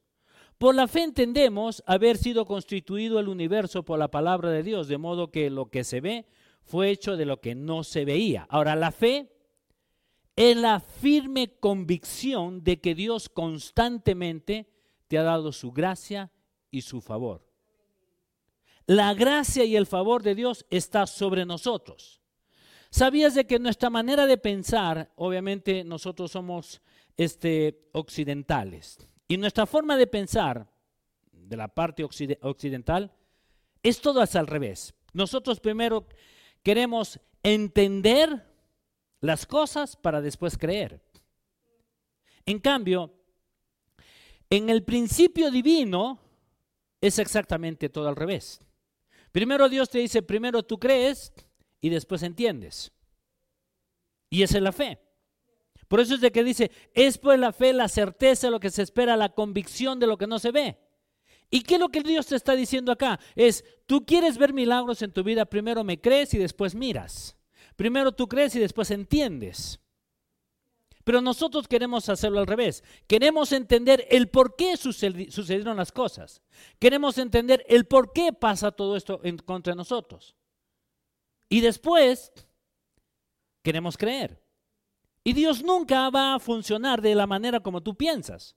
Por 0.62 0.76
la 0.76 0.87
fe 0.87 1.02
entendemos 1.02 1.83
haber 1.87 2.16
sido 2.16 2.47
constituido 2.47 3.19
el 3.19 3.26
universo 3.26 3.83
por 3.83 3.99
la 3.99 4.12
palabra 4.12 4.49
de 4.49 4.62
Dios, 4.62 4.87
de 4.87 4.97
modo 4.97 5.33
que 5.33 5.50
lo 5.50 5.71
que 5.71 5.83
se 5.83 6.00
ve 6.00 6.25
fue 6.62 6.90
hecho 6.90 7.16
de 7.16 7.26
lo 7.26 7.40
que 7.40 7.57
no 7.57 7.83
se 7.83 8.04
veía. 8.04 8.47
Ahora, 8.49 8.76
la 8.76 8.92
fe 8.92 9.33
es 10.37 10.57
la 10.57 10.78
firme 10.78 11.57
convicción 11.59 12.62
de 12.62 12.81
que 12.81 12.95
Dios 12.95 13.28
constantemente 13.28 14.69
te 15.09 15.19
ha 15.19 15.25
dado 15.25 15.50
su 15.50 15.73
gracia 15.73 16.31
y 16.71 16.83
su 16.83 17.00
favor. 17.00 17.45
La 18.87 19.14
gracia 19.14 19.64
y 19.64 19.75
el 19.75 19.87
favor 19.87 20.23
de 20.23 20.37
Dios 20.37 20.64
está 20.71 21.09
sobre 21.09 21.45
nosotros. 21.45 22.21
¿Sabías 22.88 23.35
de 23.35 23.49
que 23.49 23.59
nuestra 23.59 23.90
manera 23.90 24.26
de 24.26 24.38
pensar, 24.38 25.11
obviamente 25.16 25.83
nosotros 25.83 26.31
somos 26.31 26.83
este, 27.16 27.88
occidentales, 27.90 29.09
y 29.33 29.39
nuestra 29.39 29.65
forma 29.65 29.97
de 29.97 30.07
pensar 30.07 30.71
de 31.33 31.57
la 31.57 31.67
parte 31.67 32.05
occidental 32.05 33.11
es 33.83 33.99
todo 33.99 34.21
al 34.21 34.47
revés. 34.47 34.93
Nosotros 35.15 35.59
primero 35.59 36.07
queremos 36.62 37.19
entender 37.43 38.47
las 39.21 39.47
cosas 39.47 39.97
para 39.97 40.21
después 40.21 40.59
creer. 40.59 41.01
En 42.45 42.59
cambio, 42.59 43.11
en 44.51 44.69
el 44.69 44.85
principio 44.85 45.51
divino 45.51 46.21
es 47.01 47.19
exactamente 47.19 47.89
todo 47.89 48.09
al 48.09 48.17
revés. 48.17 48.61
Primero 49.31 49.71
Dios 49.71 49.89
te 49.89 50.01
dice, 50.01 50.21
primero 50.21 50.62
tú 50.62 50.79
crees 50.79 51.33
y 51.81 51.89
después 51.89 52.23
entiendes. 52.23 52.93
Y 54.29 54.43
esa 54.43 54.59
es 54.59 54.62
la 54.62 54.73
fe. 54.73 54.99
Por 55.93 56.01
eso 56.01 56.15
es 56.15 56.23
de 56.23 56.33
que 56.33 56.43
dice, 56.43 56.71
es 56.95 57.19
pues 57.19 57.39
la 57.39 57.53
fe, 57.53 57.75
la 57.75 57.87
certeza 57.87 58.47
de 58.47 58.51
lo 58.51 58.61
que 58.61 58.71
se 58.71 58.81
espera, 58.81 59.15
la 59.15 59.35
convicción 59.35 60.01
de 60.01 60.07
lo 60.07 60.17
que 60.17 60.27
no 60.27 60.39
se 60.39 60.51
ve. 60.51 60.79
¿Y 61.51 61.61
qué 61.61 61.75
es 61.75 61.81
lo 61.81 61.91
que 61.91 62.01
Dios 62.01 62.29
te 62.29 62.35
está 62.35 62.55
diciendo 62.55 62.93
acá? 62.93 63.21
Es, 63.35 63.63
tú 63.85 64.07
quieres 64.07 64.39
ver 64.39 64.55
milagros 64.55 65.03
en 65.03 65.13
tu 65.13 65.23
vida, 65.23 65.45
primero 65.45 65.85
me 65.85 66.01
crees 66.01 66.33
y 66.33 66.39
después 66.39 66.75
miras. 66.75 67.37
Primero 67.77 68.11
tú 68.11 68.27
crees 68.27 68.57
y 68.57 68.59
después 68.59 68.91
entiendes. 68.91 69.81
Pero 71.05 71.21
nosotros 71.21 71.69
queremos 71.69 72.09
hacerlo 72.09 72.39
al 72.39 72.47
revés. 72.47 72.83
Queremos 73.07 73.53
entender 73.53 74.07
el 74.09 74.31
por 74.31 74.57
qué 74.57 74.79
sucedieron 74.79 75.77
las 75.77 75.93
cosas. 75.93 76.41
Queremos 76.79 77.19
entender 77.19 77.67
el 77.69 77.85
por 77.85 78.15
qué 78.15 78.33
pasa 78.33 78.73
todo 78.73 78.97
esto 78.97 79.21
en 79.25 79.37
contra 79.37 79.75
nosotros. 79.75 80.37
Y 81.51 81.61
después 81.61 82.33
queremos 83.63 83.99
creer. 83.99 84.42
Y 85.25 85.33
Dios 85.33 85.62
nunca 85.62 86.11
va 86.11 86.35
a 86.35 86.41
funcionar 86.41 87.00
de 87.00 87.14
la 87.14 87.26
manera 87.26 87.61
como 87.61 87.81
tú 87.81 87.95
piensas. 87.95 88.57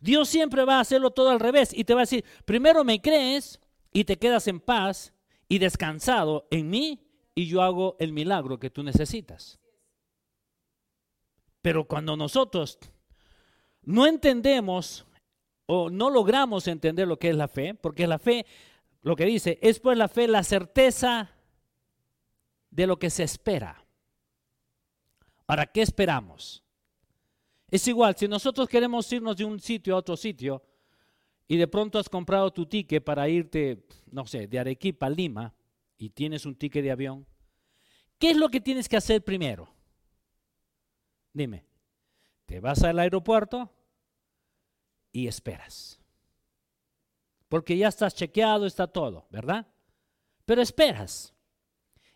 Dios 0.00 0.28
siempre 0.28 0.64
va 0.64 0.76
a 0.76 0.80
hacerlo 0.80 1.10
todo 1.10 1.30
al 1.30 1.40
revés 1.40 1.72
y 1.74 1.84
te 1.84 1.94
va 1.94 2.00
a 2.00 2.02
decir, 2.02 2.24
primero 2.44 2.84
me 2.84 3.00
crees 3.00 3.60
y 3.92 4.04
te 4.04 4.16
quedas 4.16 4.46
en 4.46 4.60
paz 4.60 5.12
y 5.48 5.58
descansado 5.58 6.46
en 6.50 6.70
mí 6.70 7.04
y 7.34 7.46
yo 7.46 7.62
hago 7.62 7.96
el 7.98 8.12
milagro 8.12 8.58
que 8.58 8.70
tú 8.70 8.82
necesitas. 8.82 9.58
Pero 11.62 11.88
cuando 11.88 12.16
nosotros 12.16 12.78
no 13.82 14.06
entendemos 14.06 15.06
o 15.66 15.90
no 15.90 16.10
logramos 16.10 16.68
entender 16.68 17.08
lo 17.08 17.18
que 17.18 17.30
es 17.30 17.36
la 17.36 17.48
fe, 17.48 17.74
porque 17.74 18.06
la 18.06 18.18
fe, 18.18 18.46
lo 19.02 19.16
que 19.16 19.24
dice, 19.24 19.58
es 19.60 19.80
pues 19.80 19.98
la 19.98 20.08
fe 20.08 20.28
la 20.28 20.44
certeza 20.44 21.30
de 22.70 22.86
lo 22.86 22.98
que 22.98 23.10
se 23.10 23.24
espera. 23.24 23.84
¿Para 25.48 25.64
qué 25.64 25.80
esperamos? 25.80 26.62
Es 27.70 27.88
igual, 27.88 28.14
si 28.14 28.28
nosotros 28.28 28.68
queremos 28.68 29.10
irnos 29.10 29.34
de 29.34 29.46
un 29.46 29.58
sitio 29.58 29.94
a 29.94 29.98
otro 30.00 30.14
sitio 30.14 30.62
y 31.46 31.56
de 31.56 31.66
pronto 31.66 31.98
has 31.98 32.10
comprado 32.10 32.52
tu 32.52 32.66
ticket 32.66 33.02
para 33.02 33.30
irte, 33.30 33.86
no 34.10 34.26
sé, 34.26 34.46
de 34.46 34.58
Arequipa 34.58 35.06
a 35.06 35.08
Lima 35.08 35.54
y 35.96 36.10
tienes 36.10 36.44
un 36.44 36.54
ticket 36.54 36.84
de 36.84 36.90
avión, 36.90 37.26
¿qué 38.18 38.32
es 38.32 38.36
lo 38.36 38.50
que 38.50 38.60
tienes 38.60 38.90
que 38.90 38.98
hacer 38.98 39.24
primero? 39.24 39.72
Dime, 41.32 41.64
te 42.44 42.60
vas 42.60 42.82
al 42.82 42.98
aeropuerto 42.98 43.72
y 45.12 45.28
esperas. 45.28 45.98
Porque 47.48 47.74
ya 47.78 47.88
estás 47.88 48.14
chequeado, 48.14 48.66
está 48.66 48.86
todo, 48.86 49.26
¿verdad? 49.30 49.66
Pero 50.44 50.60
esperas. 50.60 51.34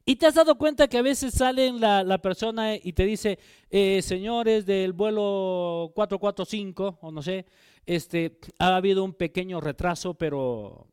Y 0.05 0.17
te 0.17 0.27
has 0.27 0.35
dado 0.35 0.59
cuenta 0.59 0.89
que 0.89 0.99
a 0.99 1.03
veces 1.03 1.35
sale 1.35 1.73
la, 1.73 2.03
la 2.03 2.19
persona 2.19 2.75
y 2.75 2.93
te 2.93 3.05
dice, 3.05 3.39
eh, 3.71 4.03
señores 4.03 4.67
del 4.67 4.93
vuelo 4.93 5.93
445, 5.95 6.99
o 7.01 7.13
no 7.13 7.23
sé, 7.23 7.47
este, 7.87 8.39
ha 8.59 8.77
habido 8.77 9.05
un 9.05 9.15
pequeño 9.15 9.61
retraso, 9.61 10.15
pero 10.15 10.89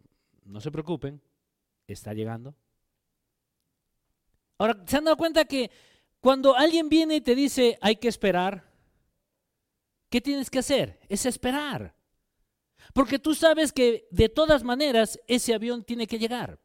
no 0.45 0.61
se 0.61 0.71
preocupen, 0.71 1.21
está 1.87 2.13
llegando. 2.13 2.53
Ahora, 4.59 4.83
¿se 4.85 4.97
han 4.97 5.05
dado 5.05 5.17
cuenta 5.17 5.45
que 5.45 5.71
cuando 6.19 6.55
alguien 6.55 6.89
viene 6.89 7.15
y 7.15 7.21
te 7.21 7.33
dice 7.33 7.77
hay 7.81 7.95
que 7.95 8.09
esperar, 8.09 8.69
¿qué 10.09 10.21
tienes 10.21 10.49
que 10.49 10.59
hacer? 10.59 10.99
Es 11.07 11.25
esperar. 11.25 11.95
Porque 12.93 13.19
tú 13.19 13.33
sabes 13.33 13.71
que 13.71 14.07
de 14.11 14.29
todas 14.29 14.63
maneras 14.63 15.19
ese 15.27 15.53
avión 15.53 15.83
tiene 15.83 16.07
que 16.07 16.19
llegar. 16.19 16.59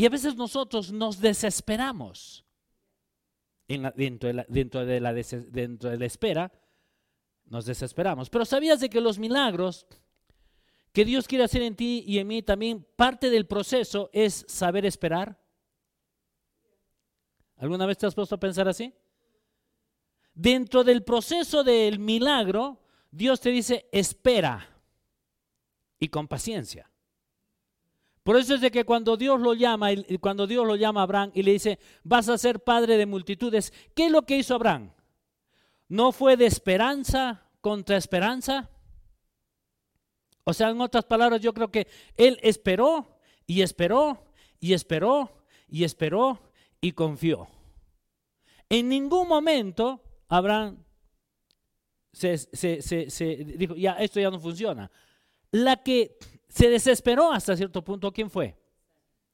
Y 0.00 0.06
a 0.06 0.08
veces 0.08 0.34
nosotros 0.34 0.90
nos 0.92 1.20
desesperamos 1.20 2.42
dentro, 3.68 4.28
de 4.28 4.32
la, 4.32 4.46
dentro, 4.48 4.86
de 4.86 4.98
la, 4.98 6.06
espera, 6.06 6.50
nos 7.44 7.66
desesperamos. 7.66 8.30
Pero 8.30 8.46
¿sabías 8.46 8.80
de 8.80 8.88
que 8.88 9.02
los 9.02 9.18
milagros 9.18 9.86
que 10.94 11.04
Dios 11.04 11.28
quiere 11.28 11.44
hacer 11.44 11.60
en 11.60 11.76
ti 11.76 12.02
y 12.06 12.18
en 12.18 12.28
mí 12.28 12.42
también, 12.42 12.86
parte 12.96 13.28
del 13.28 13.46
proceso 13.46 14.08
es 14.14 14.46
saber 14.48 14.86
esperar? 14.86 15.38
¿Alguna 17.56 17.84
vez 17.84 17.98
te 17.98 18.06
has 18.06 18.14
puesto 18.14 18.36
a 18.36 18.40
pensar 18.40 18.68
así? 18.68 18.94
Dentro 20.32 20.82
del 20.82 21.04
proceso 21.04 21.62
del 21.62 21.98
milagro, 21.98 22.80
Dios 23.10 23.38
te 23.38 23.50
dice, 23.50 23.86
espera 23.92 24.66
y 25.98 26.08
con 26.08 26.26
paciencia. 26.26 26.89
Por 28.30 28.36
eso 28.36 28.54
es 28.54 28.60
de 28.60 28.70
que 28.70 28.84
cuando 28.84 29.16
Dios 29.16 29.40
lo 29.40 29.54
llama, 29.54 29.88
cuando 30.20 30.46
Dios 30.46 30.64
lo 30.64 30.76
llama 30.76 31.00
a 31.00 31.02
Abraham 31.02 31.32
y 31.34 31.42
le 31.42 31.50
dice, 31.50 31.80
vas 32.04 32.28
a 32.28 32.38
ser 32.38 32.62
padre 32.62 32.96
de 32.96 33.04
multitudes, 33.04 33.72
¿qué 33.92 34.06
es 34.06 34.12
lo 34.12 34.22
que 34.22 34.36
hizo 34.36 34.54
Abraham? 34.54 34.92
¿No 35.88 36.12
fue 36.12 36.36
de 36.36 36.46
esperanza 36.46 37.42
contra 37.60 37.96
esperanza? 37.96 38.70
O 40.44 40.54
sea, 40.54 40.70
en 40.70 40.80
otras 40.80 41.06
palabras, 41.06 41.40
yo 41.40 41.52
creo 41.52 41.72
que 41.72 41.88
él 42.16 42.38
esperó 42.44 43.18
y 43.48 43.62
esperó 43.62 44.24
y 44.60 44.74
esperó 44.74 45.42
y 45.68 45.82
esperó 45.82 46.52
y 46.80 46.92
confió. 46.92 47.48
En 48.68 48.90
ningún 48.90 49.26
momento 49.26 50.04
Abraham 50.28 50.84
se, 52.12 52.36
dijo, 53.56 53.74
ya, 53.74 53.94
esto 53.94 54.20
ya 54.20 54.30
no 54.30 54.38
funciona. 54.38 54.88
La 55.50 55.82
que 55.82 56.16
se 56.50 56.68
desesperó 56.68 57.32
hasta 57.32 57.56
cierto 57.56 57.82
punto, 57.82 58.12
¿quién 58.12 58.28
fue? 58.28 58.58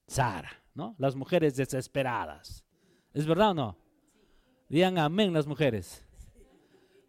Sara, 0.06 0.62
¿no? 0.74 0.94
Las 0.98 1.16
mujeres 1.16 1.56
desesperadas. 1.56 2.64
¿Es 3.12 3.26
verdad 3.26 3.50
o 3.50 3.54
no? 3.54 3.78
Digan 4.68 4.98
amén 4.98 5.32
las 5.32 5.46
mujeres. 5.46 6.04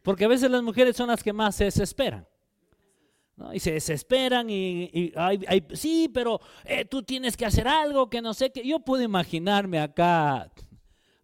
Porque 0.02 0.26
a 0.26 0.30
veces 0.30 0.50
las 0.50 0.64
mujeres 0.64 0.96
son 0.96 1.10
las 1.10 1.22
que 1.22 1.34
más 1.34 1.56
se 1.56 1.66
desesperan. 1.66 2.26
Y 3.54 3.60
se 3.60 3.74
desesperan 3.74 4.50
y, 4.50 5.14
sí, 5.74 6.10
pero 6.12 6.40
eh, 6.64 6.86
tú 6.86 7.04
tienes 7.04 7.38
que 7.38 7.46
hacer 7.46 7.68
algo 7.68 8.10
que 8.10 8.22
no 8.22 8.34
sé 8.34 8.52
qué. 8.52 8.66
Yo 8.66 8.80
puedo 8.80 9.04
imaginarme 9.04 9.80
acá 9.80 10.50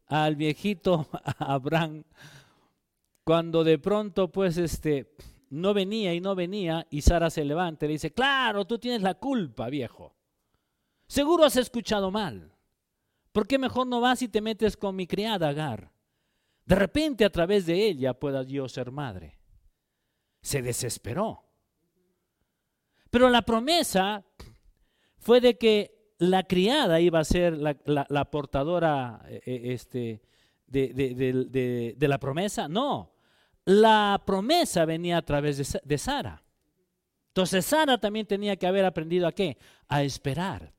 al 0.06 0.36
viejito 0.36 1.08
Abraham 1.40 2.04
cuando 3.24 3.64
de 3.64 3.80
pronto 3.80 4.32
pues 4.32 4.58
este 4.58 5.16
no 5.54 5.74
venía 5.74 6.14
y 6.14 6.20
no 6.20 6.34
venía 6.34 6.88
y 6.90 7.02
Sara 7.02 7.30
se 7.30 7.46
levanta 7.46 7.86
y 7.86 7.90
le 7.90 7.94
dice, 7.94 8.12
claro, 8.12 8.66
tú 8.66 8.80
tienes 8.80 9.02
la 9.02 9.14
culpa, 9.14 9.70
viejo. 9.70 10.16
Seguro 11.06 11.46
has 11.46 11.58
escuchado 11.58 12.10
mal. 12.10 12.52
¿Por 13.32 13.48
qué 13.48 13.60
mejor 13.60 13.86
no 13.86 14.02
vas 14.02 14.22
y 14.24 14.30
te 14.30 14.42
metes 14.42 14.76
con 14.76 14.96
mi 14.96 15.06
criada 15.06 15.50
Agar? 15.50 15.92
De 16.66 16.76
repente 16.76 17.24
a 17.24 17.30
través 17.30 17.66
de 17.66 17.88
ella 17.88 18.14
pueda 18.14 18.44
yo 18.44 18.68
ser 18.68 18.92
madre. 18.92 19.38
Se 20.42 20.62
desesperó. 20.62 21.44
Pero 23.12 23.30
la 23.30 23.44
promesa 23.44 24.26
fue 25.18 25.40
de 25.40 25.58
que 25.58 26.16
la 26.18 26.44
criada 26.44 27.00
iba 27.00 27.20
a 27.20 27.24
ser 27.24 27.58
la, 27.58 28.32
portadora 28.32 29.24
eh, 29.28 29.42
eh, 29.46 29.62
este, 29.66 30.22
de, 30.66 31.96
la 32.00 32.18
promesa. 32.18 32.68
No, 32.68 33.13
la 33.66 34.22
promesa 34.26 34.86
venía 34.86 35.18
a 35.18 35.22
través 35.22 35.80
de, 35.84 35.98
Sara. 35.98 36.44
Entonces 37.30 37.66
Sara 37.66 37.98
también 37.98 38.26
tenía 38.26 38.56
que 38.58 38.68
haber 38.68 38.86
aprendido 38.86 39.28
a 39.28 39.32
qué? 39.32 39.58
A 39.88 40.04
esperar. 40.04 40.74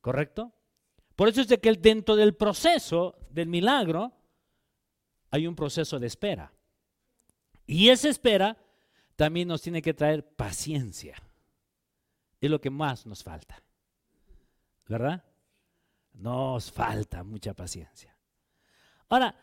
¿Correcto? 0.00 0.52
Por 1.16 1.28
eso 1.28 1.40
es 1.40 1.48
de 1.48 1.60
que 1.60 1.72
dentro 1.72 2.16
del 2.16 2.34
proceso 2.34 3.16
del 3.30 3.48
milagro 3.48 4.12
hay 5.30 5.46
un 5.46 5.54
proceso 5.54 5.98
de 5.98 6.08
espera. 6.08 6.52
Y 7.66 7.88
esa 7.88 8.08
espera 8.08 8.58
también 9.16 9.48
nos 9.48 9.62
tiene 9.62 9.80
que 9.80 9.94
traer 9.94 10.26
paciencia. 10.36 11.16
Es 12.40 12.50
lo 12.50 12.60
que 12.60 12.70
más 12.70 13.06
nos 13.06 13.22
falta. 13.22 13.62
¿Verdad? 14.86 15.24
Nos 16.12 16.70
falta 16.70 17.24
mucha 17.24 17.54
paciencia. 17.54 18.14
Ahora, 19.08 19.34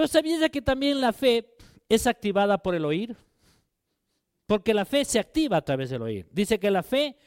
pero 0.00 0.08
¿sabías 0.08 0.48
que 0.48 0.62
también 0.62 0.98
la 0.98 1.12
fe 1.12 1.54
es 1.86 2.06
activada 2.06 2.56
por 2.56 2.74
el 2.74 2.86
oír? 2.86 3.14
Porque 4.46 4.72
la 4.72 4.86
fe 4.86 5.04
se 5.04 5.18
activa 5.18 5.58
a 5.58 5.60
través 5.60 5.90
del 5.90 6.00
oír. 6.00 6.26
Dice 6.32 6.58
que 6.58 6.70
la 6.70 6.82
fe, 6.82 7.18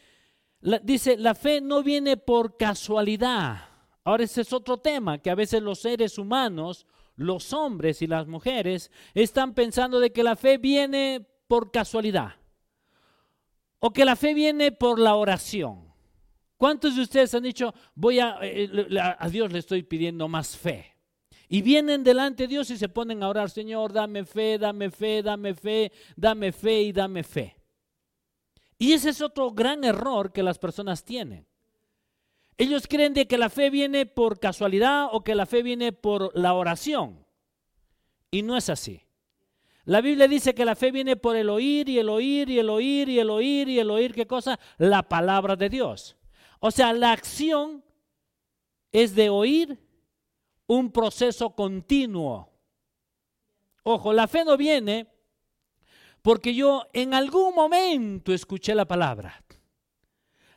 dice, 0.81 1.15
la 1.17 1.35
fe 1.35 1.61
no 1.61 1.83
viene 1.83 2.17
por 2.17 2.57
casualidad. 2.57 3.69
Ahora 4.03 4.23
ese 4.23 4.41
es 4.41 4.51
otro 4.51 4.79
tema, 4.79 5.19
que 5.19 5.29
a 5.29 5.35
veces 5.35 5.61
los 5.61 5.81
seres 5.81 6.17
humanos, 6.17 6.87
los 7.15 7.53
hombres 7.53 8.01
y 8.01 8.07
las 8.07 8.25
mujeres, 8.25 8.89
están 9.13 9.53
pensando 9.53 9.99
de 9.99 10.11
que 10.11 10.23
la 10.23 10.35
fe 10.35 10.57
viene 10.57 11.23
por 11.47 11.69
casualidad. 11.69 12.37
O 13.77 13.93
que 13.93 14.03
la 14.03 14.15
fe 14.15 14.33
viene 14.33 14.71
por 14.71 14.97
la 14.97 15.13
oración. 15.13 15.93
¿Cuántos 16.57 16.95
de 16.95 17.03
ustedes 17.03 17.35
han 17.35 17.43
dicho, 17.43 17.71
voy 17.93 18.17
a, 18.17 18.39
eh, 18.41 18.67
a 19.19 19.29
Dios 19.29 19.53
le 19.53 19.59
estoy 19.59 19.83
pidiendo 19.83 20.27
más 20.27 20.57
fe? 20.57 20.92
Y 21.53 21.61
vienen 21.61 22.03
delante 22.03 22.43
de 22.43 22.47
Dios 22.47 22.71
y 22.71 22.79
se 22.79 22.89
ponen 22.89 23.21
a 23.21 23.29
orar, 23.29 23.47
Señor, 23.47 23.93
dame 23.93 24.25
fe, 24.25 24.57
dame 24.57 24.89
fe, 24.89 25.21
dame 25.21 25.53
fe, 25.53 25.91
dame 26.15 26.51
fe 26.51 26.81
y 26.81 26.91
dame 26.91 27.21
fe. 27.21 27.55
Y 28.79 28.93
ese 28.93 29.11
es 29.11 29.21
otro 29.21 29.51
gran 29.51 29.83
error 29.83 30.31
que 30.31 30.41
las 30.41 30.57
personas 30.57 31.05
tienen. 31.05 31.45
Ellos 32.57 32.87
creen 32.87 33.13
de 33.13 33.27
que 33.27 33.37
la 33.37 33.51
fe 33.51 33.69
viene 33.69 34.07
por 34.07 34.39
casualidad 34.39 35.09
o 35.11 35.23
que 35.23 35.35
la 35.35 35.45
fe 35.45 35.61
viene 35.61 35.91
por 35.91 36.35
la 36.35 36.55
oración. 36.55 37.23
Y 38.31 38.41
no 38.41 38.57
es 38.57 38.67
así. 38.71 39.03
La 39.85 40.01
Biblia 40.01 40.27
dice 40.27 40.55
que 40.55 40.65
la 40.65 40.75
fe 40.75 40.89
viene 40.89 41.17
por 41.17 41.35
el 41.35 41.51
oír 41.51 41.87
y 41.87 41.99
el 41.99 42.09
oír 42.09 42.49
y 42.49 42.57
el 42.57 42.71
oír 42.71 43.09
y 43.09 43.19
el 43.19 43.29
oír 43.29 43.69
y 43.69 43.77
el 43.77 43.91
oír, 43.91 44.15
¿qué 44.15 44.25
cosa? 44.25 44.59
La 44.79 45.03
palabra 45.03 45.55
de 45.55 45.69
Dios. 45.69 46.17
O 46.59 46.71
sea, 46.71 46.93
la 46.93 47.11
acción 47.11 47.83
es 48.91 49.13
de 49.13 49.29
oír 49.29 49.82
un 50.67 50.91
proceso 50.91 51.51
continuo. 51.51 52.49
Ojo, 53.83 54.13
la 54.13 54.27
fe 54.27 54.45
no 54.45 54.55
viene 54.57 55.07
porque 56.21 56.55
yo 56.55 56.87
en 56.93 57.13
algún 57.13 57.53
momento 57.53 58.33
escuché 58.33 58.73
la 58.73 58.85
palabra. 58.85 59.43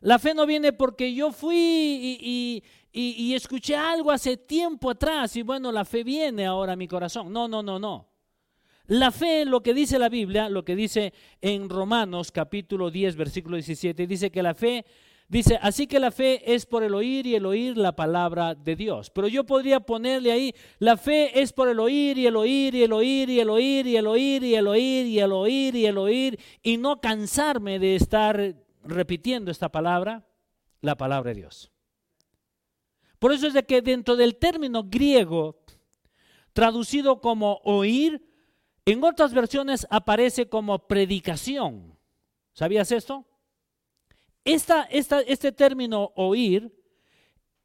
La 0.00 0.18
fe 0.18 0.34
no 0.34 0.46
viene 0.46 0.72
porque 0.72 1.12
yo 1.12 1.32
fui 1.32 2.18
y, 2.20 2.62
y, 2.92 3.34
escuché 3.34 3.74
algo 3.74 4.12
hace 4.12 4.36
tiempo 4.36 4.90
atrás 4.90 5.34
y 5.36 5.42
bueno, 5.42 5.72
la 5.72 5.84
fe 5.84 6.04
viene 6.04 6.46
ahora 6.46 6.74
a 6.74 6.76
mi 6.76 6.86
corazón. 6.86 7.32
No, 7.32 7.48
no, 7.48 7.62
no, 7.62 7.78
no. 7.78 8.08
La 8.86 9.10
fe, 9.10 9.44
lo 9.44 9.64
que 9.64 9.74
dice 9.74 9.98
la 9.98 10.08
Biblia, 10.08 10.48
lo 10.48 10.64
que 10.64 10.76
dice 10.76 11.12
en 11.40 11.68
Romanos 11.68 12.30
capítulo 12.30 12.88
10, 12.90 13.16
versículo 13.16 13.56
17, 13.56 14.06
dice 14.06 14.30
que 14.30 14.44
la 14.44 14.54
fe 14.54 14.86
Dice, 15.28 15.58
así 15.60 15.88
que 15.88 15.98
la 15.98 16.12
fe 16.12 16.54
es 16.54 16.66
por 16.66 16.84
el 16.84 16.94
oír 16.94 17.26
y 17.26 17.34
el 17.34 17.46
oír 17.46 17.76
la 17.76 17.96
palabra 17.96 18.54
de 18.54 18.76
Dios. 18.76 19.10
Pero 19.10 19.26
yo 19.26 19.44
podría 19.44 19.80
ponerle 19.80 20.30
ahí, 20.30 20.54
la 20.78 20.96
fe 20.96 21.40
es 21.40 21.52
por 21.52 21.68
el 21.68 21.80
oír 21.80 22.16
y 22.16 22.26
el 22.26 22.36
oír 22.36 22.76
y 22.76 22.84
el 22.84 22.92
oír 22.92 23.28
y 23.28 23.40
el 23.40 23.50
oír 23.50 23.86
y 23.86 23.96
el 23.96 24.06
oír 24.06 24.44
y 24.44 24.54
el 24.54 24.66
oír 24.68 25.06
y 25.06 25.18
el 25.18 25.32
oír 25.32 25.74
y 25.74 25.86
el 25.86 25.98
oír 25.98 26.38
y 26.62 26.76
no 26.76 27.00
cansarme 27.00 27.80
de 27.80 27.96
estar 27.96 28.54
repitiendo 28.84 29.50
esta 29.50 29.68
palabra, 29.68 30.24
la 30.80 30.96
palabra 30.96 31.30
de 31.30 31.40
Dios. 31.40 31.72
Por 33.18 33.32
eso 33.32 33.48
es 33.48 33.54
de 33.54 33.64
que 33.64 33.82
dentro 33.82 34.14
del 34.14 34.36
término 34.36 34.84
griego, 34.84 35.58
traducido 36.52 37.20
como 37.20 37.60
oír, 37.64 38.22
en 38.84 39.02
otras 39.02 39.34
versiones 39.34 39.88
aparece 39.90 40.48
como 40.48 40.86
predicación. 40.86 41.98
¿Sabías 42.52 42.92
esto? 42.92 43.26
Este 44.46 45.52
término 45.52 46.12
oír 46.14 46.72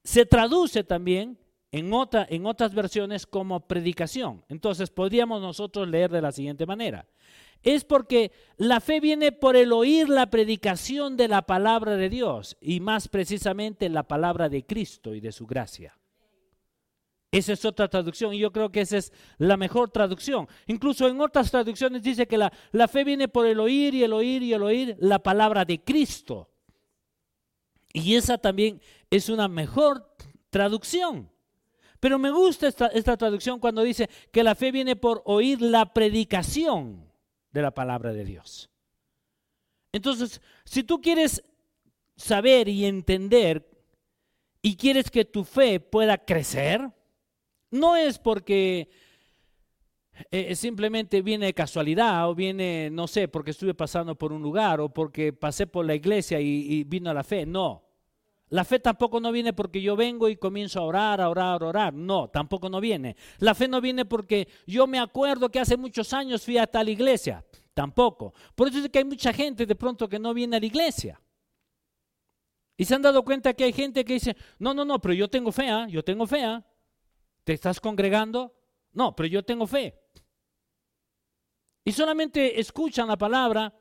se 0.04 0.26
traduce 0.26 0.84
también 0.84 1.38
en, 1.72 1.94
otra, 1.94 2.26
en 2.30 2.46
otras 2.46 2.74
versiones 2.74 3.26
como 3.26 3.68
predicación. 3.68 4.44
Entonces 4.50 4.90
podríamos 4.90 5.42
nosotros 5.42 5.88
leer 5.88 6.12
de 6.12 6.22
la 6.22 6.32
siguiente 6.32 6.66
manera. 6.66 7.08
Es 7.64 7.86
porque 7.86 8.32
la 8.58 8.80
fe 8.80 9.00
viene 9.00 9.32
por 9.32 9.56
el 9.56 9.72
oír 9.72 10.10
la 10.10 10.30
predicación 10.30 11.16
de 11.16 11.28
la 11.28 11.44
palabra 11.44 11.96
de 11.96 12.10
Dios 12.10 12.58
y 12.60 12.80
más 12.80 13.08
precisamente 13.08 13.88
la 13.88 14.04
palabra 14.04 14.50
de 14.50 14.66
Cristo 14.66 15.14
y 15.14 15.22
de 15.22 15.32
su 15.32 15.46
gracia. 15.46 15.96
Esa 17.32 17.54
es 17.54 17.64
otra 17.64 17.88
traducción 17.88 18.34
y 18.34 18.40
yo 18.40 18.52
creo 18.52 18.72
que 18.72 18.82
esa 18.82 18.98
es 18.98 19.14
la 19.38 19.56
mejor 19.56 19.90
traducción. 19.92 20.48
Incluso 20.68 21.08
en 21.08 21.22
otras 21.22 21.50
traducciones 21.50 22.02
dice 22.02 22.28
que 22.28 22.38
la, 22.38 22.52
la 22.72 22.90
fe 22.90 23.06
viene 23.06 23.30
por 23.30 23.46
el 23.46 23.60
oír 23.60 23.94
y 23.94 24.04
el 24.04 24.12
oír 24.12 24.44
y 24.44 24.54
el 24.54 24.64
oír 24.64 24.98
la 25.00 25.20
palabra 25.20 25.64
de 25.64 25.82
Cristo. 25.82 26.51
Y 27.94 28.16
esa 28.16 28.38
también 28.38 28.82
es 29.10 29.30
una 29.30 29.48
mejor 29.48 30.16
traducción. 30.50 31.30
Pero 32.00 32.18
me 32.18 32.32
gusta 32.32 32.68
esta, 32.68 33.18
traducción 33.18 33.60
cuando 33.60 33.84
dice 33.84 34.10
que 34.32 34.44
la 34.44 34.56
fe 34.56 34.72
viene 34.72 34.96
por 34.96 35.22
oír 35.26 35.62
la 35.62 35.94
predicación 35.94 37.08
de 37.52 37.62
la 37.62 37.72
palabra 37.72 38.12
de 38.12 38.26
Dios. 38.26 38.70
Entonces, 39.92 40.42
si 40.66 40.84
tú 40.84 41.00
quieres 41.00 41.44
saber 42.16 42.68
y 42.68 42.86
entender 42.86 43.70
y 44.64 44.76
quieres 44.76 45.12
que 45.12 45.26
tu 45.26 45.44
fe 45.44 45.80
pueda 45.80 46.18
crecer, 46.18 46.92
no 47.70 47.96
es 47.96 48.18
porque 48.18 48.90
eh, 50.30 50.56
simplemente 50.56 51.22
viene 51.22 51.48
de 51.48 51.54
casualidad 51.54 52.30
o 52.30 52.36
viene, 52.36 52.90
no 52.92 53.08
sé, 53.08 53.28
porque 53.28 53.52
estuve 53.52 53.74
pasando 53.74 54.16
por 54.16 54.34
un 54.34 54.42
lugar 54.42 54.82
o 54.82 54.90
porque 54.90 55.34
pasé 55.34 55.68
por 55.68 55.86
la 55.86 55.96
iglesia 55.96 56.40
y, 56.40 56.84
vino 56.84 57.10
a 57.10 57.14
la 57.14 57.24
fe. 57.24 57.46
No. 57.46 57.84
La 58.50 58.66
fe 58.66 58.80
tampoco 58.80 59.22
no 59.22 59.32
viene 59.32 59.54
porque 59.54 59.82
yo 59.82 59.96
vengo 59.96 60.28
y 60.28 60.36
comienzo 60.36 60.80
a 60.80 60.84
orar, 60.84 61.22
a 61.22 61.30
orar, 61.30 61.64
a 61.64 61.68
orar. 61.68 61.94
No, 61.94 62.30
tampoco 62.30 62.70
no 62.70 62.82
viene. 62.82 63.16
La 63.40 63.56
fe 63.56 63.68
no 63.68 63.80
viene 63.80 64.04
porque 64.04 64.48
yo 64.68 64.88
me 64.88 65.00
acuerdo 65.00 65.50
que 65.50 65.60
hace 65.60 65.78
muchos 65.78 66.12
años 66.12 66.44
fui 66.44 66.58
a 66.58 66.68
tal 66.68 66.90
iglesia. 66.90 67.46
Tampoco. 67.74 68.34
Por 68.54 68.68
eso 68.68 68.80
es 68.80 68.90
que 68.90 69.00
hay 69.00 69.06
mucha 69.06 69.32
gente 69.32 69.66
de 69.66 69.76
pronto 69.76 70.10
que 70.10 70.20
no 70.20 70.34
viene 70.34 70.58
a 70.58 70.60
la 70.60 70.66
iglesia. 70.66 71.22
Y 72.76 72.84
se 72.84 72.96
han 72.96 73.02
dado 73.02 73.24
cuenta 73.24 73.54
que 73.54 73.64
hay 73.64 73.74
gente 73.74 74.04
que 74.04 74.14
dice, 74.14 74.36
no, 74.60 74.74
no, 74.74 74.84
no, 74.84 75.00
pero 75.00 75.14
yo 75.14 75.30
tengo 75.30 75.52
fe, 75.52 75.70
¿ah? 75.70 75.88
yo 75.88 76.04
tengo 76.04 76.28
fe. 76.28 76.44
¿ah? 76.44 76.66
¿Te 77.44 77.54
estás 77.54 77.80
congregando? 77.80 78.54
No, 78.94 79.16
pero 79.16 79.28
yo 79.28 79.44
tengo 79.44 79.68
fe. 79.68 80.01
Y 81.84 81.92
solamente 81.92 82.60
escuchan 82.60 83.08
la 83.08 83.18
palabra 83.18 83.74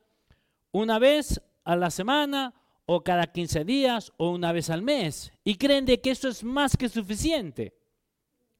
una 0.73 0.99
vez 0.99 1.41
a 1.65 1.77
la 1.77 1.91
semana 1.91 2.55
o 2.87 3.05
cada 3.05 3.27
15 3.27 3.65
días 3.65 4.13
o 4.17 4.31
una 4.31 4.53
vez 4.53 4.71
al 4.71 4.83
mes 4.83 5.33
y 5.45 5.57
creen 5.57 5.85
de 5.85 6.01
que 6.01 6.11
eso 6.11 6.29
es 6.29 6.43
más 6.43 6.77
que 6.77 6.89
suficiente. 6.89 7.75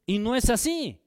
Y 0.07 0.19
no 0.19 0.37
es 0.37 0.51
así. 0.51 1.01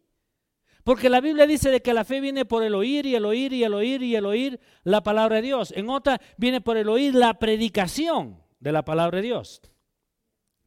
Porque 0.83 1.09
la 1.09 1.21
Biblia 1.21 1.47
dice 1.47 1.69
de 1.69 1.81
que 1.81 1.93
la 1.93 2.03
fe 2.03 2.19
viene 2.19 2.43
por 2.43 2.63
el 2.63 2.75
oír 2.75 3.05
y 3.05 3.15
el 3.15 3.25
oír 3.25 3.53
y 3.53 3.63
el 3.63 3.73
oír 3.73 4.03
y 4.03 4.15
el 4.15 4.25
oír 4.25 4.59
la 4.83 5.01
palabra 5.01 5.37
de 5.37 5.43
Dios. 5.43 5.71
En 5.75 5.89
otra 5.89 6.19
viene 6.37 6.59
por 6.59 6.75
el 6.75 6.89
oír 6.89 7.15
la 7.15 7.39
predicación 7.39 8.43
de 8.59 8.71
la 8.71 8.83
palabra 8.83 9.17
de 9.17 9.27
Dios. 9.27 9.61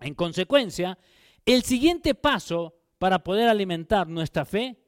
En 0.00 0.14
consecuencia, 0.14 0.98
el 1.44 1.62
siguiente 1.62 2.14
paso 2.14 2.76
para 2.98 3.22
poder 3.22 3.48
alimentar 3.48 4.08
nuestra 4.08 4.44
fe 4.44 4.78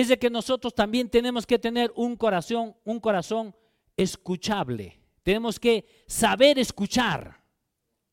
es 0.00 0.06
de 0.06 0.18
que 0.18 0.30
nosotros 0.30 0.76
también 0.76 1.10
tenemos 1.10 1.44
que 1.44 1.58
tener 1.58 1.92
un 1.96 2.14
corazón, 2.14 2.76
un 2.84 3.00
corazón 3.00 3.56
escuchable. 3.96 5.00
Tenemos 5.24 5.58
que 5.58 6.04
saber 6.06 6.56
escuchar 6.60 7.42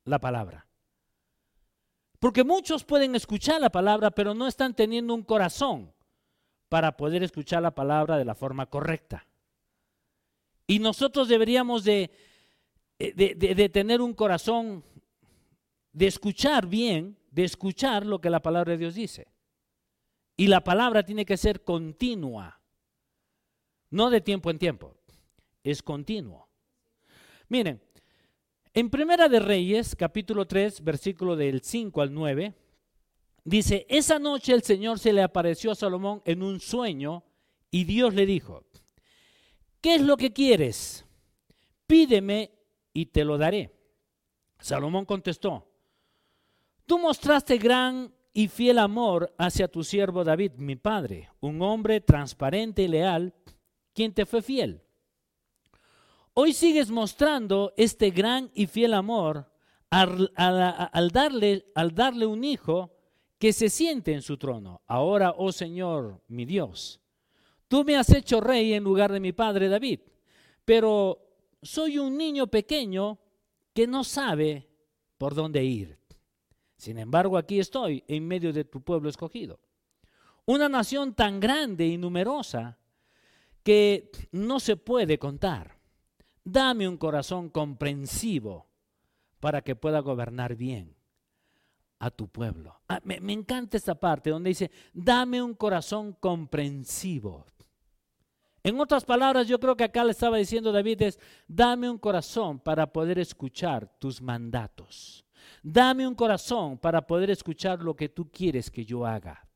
la 0.03 0.19
palabra. 0.19 0.67
Porque 2.17 2.43
muchos 2.43 2.83
pueden 2.83 3.13
escuchar 3.13 3.61
la 3.61 3.69
palabra, 3.69 4.09
pero 4.09 4.33
no 4.33 4.47
están 4.47 4.73
teniendo 4.73 5.13
un 5.13 5.21
corazón 5.21 5.93
para 6.69 6.97
poder 6.97 7.21
escuchar 7.21 7.61
la 7.61 7.75
palabra 7.75 8.17
de 8.17 8.25
la 8.25 8.33
forma 8.33 8.65
correcta. 8.65 9.27
Y 10.65 10.79
nosotros 10.79 11.27
deberíamos 11.27 11.83
de, 11.83 12.09
de, 12.97 13.35
de 13.35 13.69
tener 13.69 14.01
un 14.01 14.15
corazón 14.15 14.83
de 15.93 16.07
escuchar 16.07 16.65
bien, 16.65 17.15
de 17.29 17.43
escuchar 17.43 18.07
lo 18.07 18.19
que 18.19 18.31
la 18.31 18.41
palabra 18.41 18.71
de 18.71 18.79
Dios 18.79 18.95
dice. 18.95 19.34
Y 20.37 20.47
la 20.47 20.63
palabra 20.63 21.03
tiene 21.03 21.25
que 21.25 21.37
ser 21.37 21.63
continua, 21.63 22.59
no 23.89 24.09
de 24.09 24.21
tiempo 24.21 24.49
en 24.49 24.59
tiempo, 24.59 24.97
es 25.63 25.81
continuo. 25.81 26.49
Miren, 27.47 27.81
en 28.73 28.89
Primera 28.89 29.29
de 29.29 29.39
Reyes, 29.39 29.95
capítulo 29.95 30.45
3, 30.45 30.83
versículo 30.83 31.37
del 31.37 31.61
5 31.61 32.01
al 32.01 32.13
9, 32.13 32.53
dice, 33.45 33.85
esa 33.87 34.19
noche 34.19 34.53
el 34.53 34.63
Señor 34.63 34.99
se 34.99 35.13
le 35.13 35.21
apareció 35.21 35.71
a 35.71 35.75
Salomón 35.75 36.21
en 36.25 36.43
un 36.43 36.59
sueño 36.59 37.23
y 37.71 37.85
Dios 37.85 38.13
le 38.13 38.25
dijo, 38.25 38.65
¿qué 39.79 39.95
es 39.95 40.01
lo 40.01 40.17
que 40.17 40.33
quieres? 40.33 41.05
Pídeme 41.87 42.51
y 42.91 43.05
te 43.05 43.23
lo 43.23 43.37
daré. 43.37 43.71
Salomón 44.59 45.05
contestó, 45.05 45.71
tú 46.85 46.99
mostraste 46.99 47.57
gran 47.57 48.14
y 48.37 48.49
fiel 48.49 48.79
amor 48.79 49.33
hacia 49.37 49.69
tu 49.69 49.81
siervo 49.81 50.25
David, 50.25 50.51
mi 50.57 50.75
padre, 50.75 51.29
un 51.39 51.61
hombre 51.61 52.01
transparente 52.01 52.83
y 52.83 52.89
leal, 52.89 53.33
quien 53.93 54.13
te 54.13 54.25
fue 54.25 54.41
fiel. 54.41 54.81
Hoy 56.33 56.51
sigues 56.51 56.91
mostrando 56.91 57.73
este 57.77 58.11
gran 58.11 58.51
y 58.53 58.67
fiel 58.67 58.93
amor 58.93 59.49
al, 59.89 60.33
darle, 61.13 61.65
al 61.75 61.95
darle 61.95 62.25
un 62.25 62.43
hijo 62.43 62.91
que 63.39 63.53
se 63.53 63.69
siente 63.69 64.11
en 64.11 64.21
su 64.21 64.35
trono. 64.35 64.81
Ahora, 64.85 65.33
oh 65.37 65.53
Señor, 65.53 66.21
mi 66.27 66.43
Dios, 66.43 66.99
tú 67.69 67.85
me 67.85 67.95
has 67.95 68.09
hecho 68.09 68.41
rey 68.41 68.73
en 68.73 68.83
lugar 68.83 69.13
de 69.13 69.21
mi 69.21 69.31
padre 69.31 69.69
David, 69.69 70.01
pero 70.65 71.25
soy 71.61 71.99
un 71.99 72.17
niño 72.17 72.47
pequeño 72.47 73.17
que 73.73 73.87
no 73.87 74.03
sabe 74.03 74.67
por 75.17 75.35
dónde 75.35 75.63
ir. 75.63 76.04
Sin 76.85 76.99
embargo, 76.99 77.35
aquí 77.35 77.59
estoy 77.59 78.03
en 78.07 78.27
medio 78.27 78.53
de 78.53 78.63
tu 78.63 78.79
pueblo 78.79 79.09
escogido. 79.09 79.59
Una 80.45 80.69
nación 80.69 81.15
tan 81.15 81.39
grande 81.39 81.87
y 81.87 81.97
numerosa 81.97 82.77
que 83.63 84.11
no 84.31 84.59
se 84.59 84.77
puede 84.77 85.17
contar. 85.17 85.79
Dame 86.43 86.87
un 86.87 86.97
corazón 86.97 87.49
comprensivo 87.49 88.67
para 89.39 89.63
que 89.63 89.75
pueda 89.75 89.99
gobernar 90.01 90.55
bien 90.55 90.95
a 91.97 92.11
tu 92.11 92.27
pueblo. 92.27 92.79
Ah, 92.87 93.01
me, 93.03 93.19
me, 93.19 93.33
encanta 93.33 93.77
esta 93.77 93.95
parte 93.95 94.29
donde 94.29 94.49
dice, 94.49 94.69
dame 94.93 95.41
un 95.41 95.55
corazón 95.55 96.13
comprensivo. 96.13 97.47
En 98.61 98.79
otras 98.79 99.05
palabras, 99.05 99.47
yo 99.47 99.59
creo 99.59 99.75
que 99.75 99.85
acá 99.85 100.03
le 100.03 100.11
estaba 100.11 100.37
diciendo 100.37 100.71
David 100.71 101.01
es, 101.01 101.19
dame 101.47 101.89
un 101.89 101.97
corazón 101.97 102.59
para 102.59 102.93
poder 102.93 103.17
escuchar 103.17 103.97
tus 103.97 104.21
mandatos. 104.21 105.24
Dame 105.63 106.07
un 106.07 106.15
corazón 106.15 106.77
para 106.77 107.05
poder 107.05 107.29
escuchar 107.29 107.81
lo 107.81 107.95
que 107.95 108.09
tú 108.09 108.29
quieres 108.29 108.69
que 108.69 108.85
yo 108.85 109.05
haga. 109.05 109.47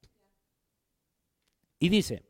Y 1.80 1.90
dice, 1.90 2.24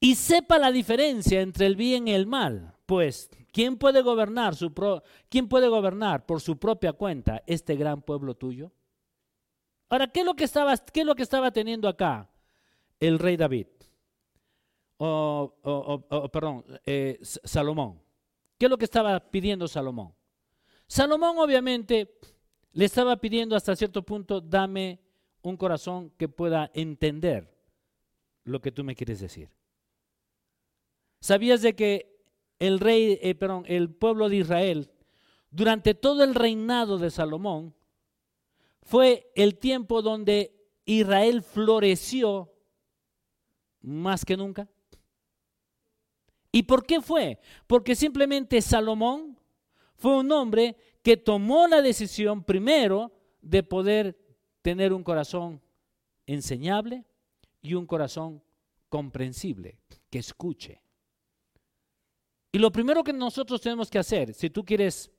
y 0.00 0.14
sepa 0.14 0.58
la 0.58 0.72
diferencia 0.72 1.40
entre 1.40 1.66
el 1.66 1.76
bien 1.76 2.08
y 2.08 2.12
el 2.12 2.26
mal, 2.26 2.74
pues 2.86 3.30
¿quién 3.52 3.76
puede 3.76 4.00
gobernar 4.02 4.54
su 4.54 4.72
quién 5.28 5.48
puede 5.48 5.68
gobernar 5.68 6.24
por 6.24 6.40
su 6.40 6.58
propia 6.58 6.92
cuenta 6.92 7.42
este 7.46 7.76
gran 7.76 8.00
pueblo 8.02 8.34
tuyo? 8.34 8.72
Ahora, 9.90 10.06
¿qué 10.06 10.20
es 10.20 10.26
lo 10.26 10.34
que 10.34 10.44
estaba, 10.44 10.76
qué 10.76 11.00
es 11.00 11.06
lo 11.06 11.14
que 11.14 11.22
estaba 11.22 11.50
teniendo 11.50 11.88
acá 11.88 12.30
el 13.00 13.18
rey 13.18 13.36
David? 13.36 13.66
O, 14.98 16.30
perdón, 16.32 16.64
eh, 16.84 17.18
Salomón. 17.22 18.00
¿Qué 18.58 18.66
es 18.66 18.70
lo 18.70 18.76
que 18.76 18.84
estaba 18.84 19.18
pidiendo 19.20 19.68
Salomón? 19.68 20.12
Salomón 20.88 21.36
obviamente 21.38 22.18
le 22.72 22.86
estaba 22.86 23.16
pidiendo 23.18 23.54
hasta 23.54 23.76
cierto 23.76 24.02
punto, 24.02 24.40
dame 24.40 25.00
un 25.42 25.56
corazón 25.56 26.10
que 26.16 26.28
pueda 26.28 26.70
entender 26.72 27.54
lo 28.44 28.60
que 28.60 28.72
tú 28.72 28.82
me 28.82 28.94
quieres 28.94 29.20
decir. 29.20 29.50
¿Sabías 31.20 31.60
de 31.60 31.74
que 31.74 32.18
el 32.58 32.80
rey, 32.80 33.18
eh, 33.20 33.34
perdón, 33.34 33.64
el 33.66 33.90
pueblo 33.90 34.28
de 34.28 34.36
Israel, 34.36 34.90
durante 35.50 35.94
todo 35.94 36.24
el 36.24 36.34
reinado 36.34 36.96
de 36.96 37.10
Salomón, 37.10 37.74
fue 38.82 39.30
el 39.34 39.58
tiempo 39.58 40.00
donde 40.00 40.54
Israel 40.86 41.42
floreció 41.42 42.50
más 43.82 44.24
que 44.24 44.36
nunca? 44.36 44.68
¿Y 46.50 46.62
por 46.62 46.86
qué 46.86 47.02
fue? 47.02 47.38
Porque 47.66 47.94
simplemente 47.94 48.62
Salomón 48.62 49.27
fue 49.98 50.16
un 50.16 50.30
hombre 50.32 50.76
que 51.02 51.16
tomó 51.16 51.66
la 51.66 51.82
decisión 51.82 52.44
primero 52.44 53.12
de 53.42 53.62
poder 53.62 54.16
tener 54.62 54.92
un 54.92 55.02
corazón 55.02 55.60
enseñable 56.26 57.04
y 57.60 57.74
un 57.74 57.86
corazón 57.86 58.42
comprensible, 58.88 59.80
que 60.08 60.20
escuche. 60.20 60.82
Y 62.52 62.58
lo 62.58 62.70
primero 62.70 63.02
que 63.04 63.12
nosotros 63.12 63.60
tenemos 63.60 63.90
que 63.90 63.98
hacer, 63.98 64.32
si 64.34 64.50
tú 64.50 64.64
quieres 64.64 65.10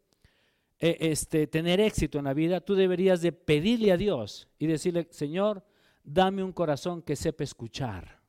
eh, 0.80 0.98
este, 1.00 1.46
tener 1.48 1.80
éxito 1.80 2.18
en 2.18 2.26
la 2.26 2.34
vida, 2.34 2.62
tú 2.62 2.74
deberías 2.74 3.22
de 3.22 3.32
pedirle 3.32 3.92
a 3.92 3.98
Dios 3.98 4.48
y 4.58 4.66
decirle, 4.66 5.08
Señor, 5.12 5.64
dame 6.04 6.44
un 6.44 6.54
corazón 6.54 7.02
que 7.02 7.16
sepa 7.16 7.44
escuchar, 7.44 8.22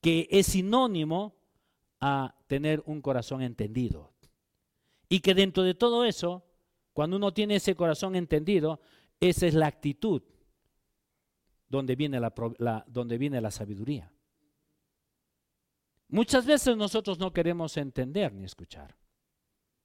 que 0.00 0.28
es 0.30 0.46
sinónimo 0.46 1.34
a 2.00 2.34
tener 2.46 2.82
un 2.86 3.00
corazón 3.00 3.42
entendido. 3.42 4.12
Y 5.08 5.20
que 5.20 5.34
dentro 5.34 5.62
de 5.62 5.74
todo 5.74 6.04
eso, 6.04 6.44
cuando 6.92 7.16
uno 7.16 7.32
tiene 7.32 7.56
ese 7.56 7.74
corazón 7.74 8.16
entendido, 8.16 8.80
esa 9.20 9.46
es 9.46 9.54
la 9.54 9.66
actitud 9.66 10.22
donde 11.68 11.96
viene 11.96 12.20
la, 12.20 12.84
donde 12.86 13.18
viene 13.18 13.40
la 13.40 13.50
sabiduría. 13.50 14.10
Muchas 16.08 16.46
veces 16.46 16.76
nosotros 16.76 17.18
no 17.18 17.32
queremos 17.32 17.76
entender 17.76 18.32
ni 18.32 18.44
escuchar. 18.44 18.96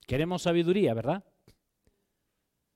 Queremos 0.08 0.44
sabiduría, 0.44 0.94
¿verdad? 0.94 1.24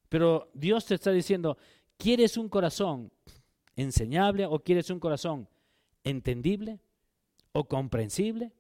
Pero 0.09 0.49
Dios 0.53 0.85
te 0.85 0.95
está 0.95 1.11
diciendo, 1.11 1.57
¿quieres 1.97 2.37
un 2.37 2.49
corazón 2.49 3.11
enseñable 3.75 4.45
o 4.45 4.59
quieres 4.59 4.89
un 4.89 4.99
corazón 4.99 5.47
entendible 6.03 6.79
o 7.53 7.67
comprensible? 7.67 8.53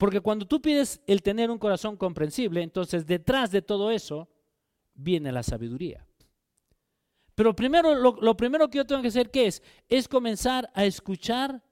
Porque 0.00 0.22
cuando 0.22 0.46
tú 0.46 0.62
pides 0.62 0.98
el 1.06 1.20
tener 1.20 1.50
un 1.50 1.58
corazón 1.58 1.94
comprensible, 1.94 2.62
entonces 2.62 3.04
detrás 3.04 3.50
de 3.50 3.60
todo 3.60 3.90
eso 3.90 4.30
viene 4.94 5.30
la 5.30 5.42
sabiduría. 5.42 6.06
Pero 7.34 7.54
primero, 7.54 7.94
lo, 7.94 8.34
primero 8.34 8.70
que 8.70 8.78
yo 8.78 8.86
tengo 8.86 9.02
que 9.02 9.08
hacer, 9.08 9.30
¿qué 9.30 9.48
es? 9.48 9.62
Es 9.90 10.08
comenzar 10.08 10.70
a 10.72 10.86
escuchar 10.86 11.62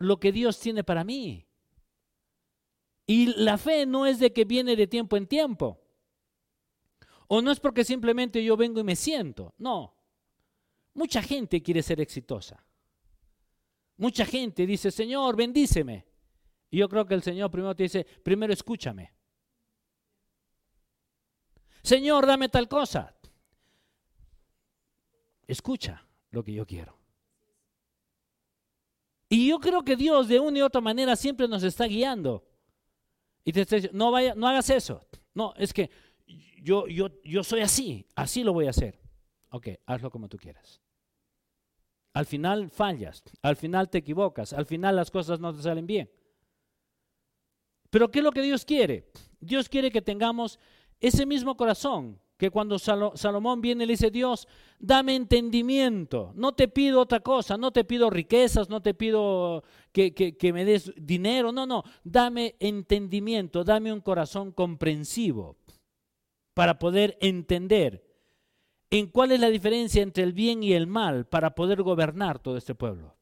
lo 0.00 0.18
que 0.18 0.32
Dios 0.32 0.58
tiene 0.58 0.82
para 0.82 1.04
mí. 1.04 1.46
Y 3.06 3.26
la 3.40 3.56
fe 3.56 3.86
no 3.86 4.04
es 4.04 4.18
de 4.18 4.32
que 4.32 4.44
viene 4.44 4.74
de 4.74 4.88
tiempo 4.88 5.16
en 5.16 5.28
tiempo. 5.28 5.80
O 7.28 7.40
no 7.40 7.52
es 7.52 7.60
porque 7.60 7.84
simplemente 7.84 8.42
yo 8.42 8.56
vengo 8.56 8.80
y 8.80 8.84
me 8.84 8.96
siento. 8.96 9.54
No. 9.58 9.94
Mucha 10.92 11.22
gente 11.22 11.62
quiere 11.62 11.84
ser 11.84 12.00
exitosa. 12.00 12.66
Mucha 13.96 14.26
gente 14.26 14.66
dice, 14.66 14.90
Señor, 14.90 15.36
bendíceme. 15.36 16.05
Yo 16.76 16.90
creo 16.90 17.06
que 17.06 17.14
el 17.14 17.22
Señor 17.22 17.50
primero 17.50 17.74
te 17.74 17.84
dice, 17.84 18.04
primero 18.04 18.52
escúchame. 18.52 19.12
Señor, 21.82 22.26
dame 22.26 22.50
tal 22.50 22.68
cosa. 22.68 23.14
Escucha 25.46 26.06
lo 26.32 26.44
que 26.44 26.52
yo 26.52 26.66
quiero. 26.66 26.98
Y 29.30 29.48
yo 29.48 29.58
creo 29.58 29.82
que 29.82 29.96
Dios 29.96 30.28
de 30.28 30.38
una 30.38 30.58
y 30.58 30.62
otra 30.62 30.82
manera 30.82 31.16
siempre 31.16 31.48
nos 31.48 31.62
está 31.62 31.86
guiando. 31.86 32.46
Y 33.42 33.52
te 33.52 33.62
está 33.62 33.76
diciendo, 33.76 33.96
no, 33.96 34.10
vaya, 34.10 34.34
no 34.34 34.46
hagas 34.46 34.68
eso. 34.68 35.00
No, 35.32 35.54
es 35.56 35.72
que 35.72 35.90
yo, 36.60 36.88
yo, 36.88 37.08
yo 37.24 37.42
soy 37.42 37.62
así, 37.62 38.06
así 38.14 38.44
lo 38.44 38.52
voy 38.52 38.66
a 38.66 38.70
hacer. 38.70 39.00
Ok, 39.50 39.68
hazlo 39.86 40.10
como 40.10 40.28
tú 40.28 40.36
quieras. 40.36 40.82
Al 42.12 42.26
final 42.26 42.68
fallas, 42.68 43.22
al 43.40 43.56
final 43.56 43.88
te 43.88 43.98
equivocas, 43.98 44.52
al 44.52 44.66
final 44.66 44.96
las 44.96 45.10
cosas 45.10 45.40
no 45.40 45.54
te 45.54 45.62
salen 45.62 45.86
bien. 45.86 46.10
Pero 47.96 48.10
¿qué 48.10 48.18
es 48.18 48.24
lo 48.26 48.32
que 48.32 48.42
Dios 48.42 48.66
quiere? 48.66 49.08
Dios 49.40 49.70
quiere 49.70 49.90
que 49.90 50.02
tengamos 50.02 50.58
ese 51.00 51.24
mismo 51.24 51.56
corazón 51.56 52.20
que 52.36 52.50
cuando 52.50 52.78
Salomón 52.78 53.62
viene 53.62 53.84
y 53.84 53.86
le 53.86 53.94
dice, 53.94 54.10
Dios, 54.10 54.46
dame 54.78 55.14
entendimiento, 55.14 56.30
no 56.34 56.52
te 56.52 56.68
pido 56.68 57.00
otra 57.00 57.20
cosa, 57.20 57.56
no 57.56 57.72
te 57.72 57.84
pido 57.84 58.10
riquezas, 58.10 58.68
no 58.68 58.82
te 58.82 58.92
pido 58.92 59.64
que, 59.92 60.12
que, 60.12 60.52
me 60.52 60.66
des 60.66 60.92
dinero, 60.94 61.52
no, 61.52 61.64
no, 61.64 61.84
dame 62.04 62.56
entendimiento, 62.60 63.64
dame 63.64 63.90
un 63.90 64.02
corazón 64.02 64.52
comprensivo 64.52 65.56
para 66.52 66.78
poder 66.78 67.16
entender 67.22 68.04
en 68.90 69.06
cuál 69.06 69.32
es 69.32 69.40
la 69.40 69.48
diferencia 69.48 70.02
entre 70.02 70.22
el 70.22 70.34
bien 70.34 70.62
y 70.62 70.74
el 70.74 70.86
mal 70.86 71.24
para 71.24 71.54
poder 71.54 71.82
gobernar 71.82 72.40
todo 72.40 72.58
este 72.58 72.74
pueblo. 72.74 73.16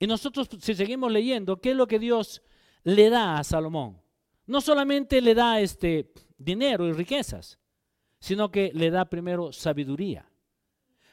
Y 0.00 0.08
nosotros, 0.08 0.48
si 0.58 0.74
seguimos 0.74 1.12
leyendo, 1.12 1.60
¿qué 1.60 1.70
es 1.70 1.76
lo 1.76 1.86
que 1.86 2.00
Dios 2.00 2.42
le 2.84 3.10
da 3.10 3.38
a 3.38 3.44
Salomón. 3.44 4.00
No 4.46 4.60
solamente 4.60 5.20
le 5.20 5.34
da 5.34 5.60
este 5.60 6.12
dinero 6.36 6.86
y 6.86 6.92
riquezas, 6.92 7.58
sino 8.18 8.50
que 8.50 8.70
le 8.74 8.90
da 8.90 9.04
primero 9.04 9.52
sabiduría. 9.52 10.30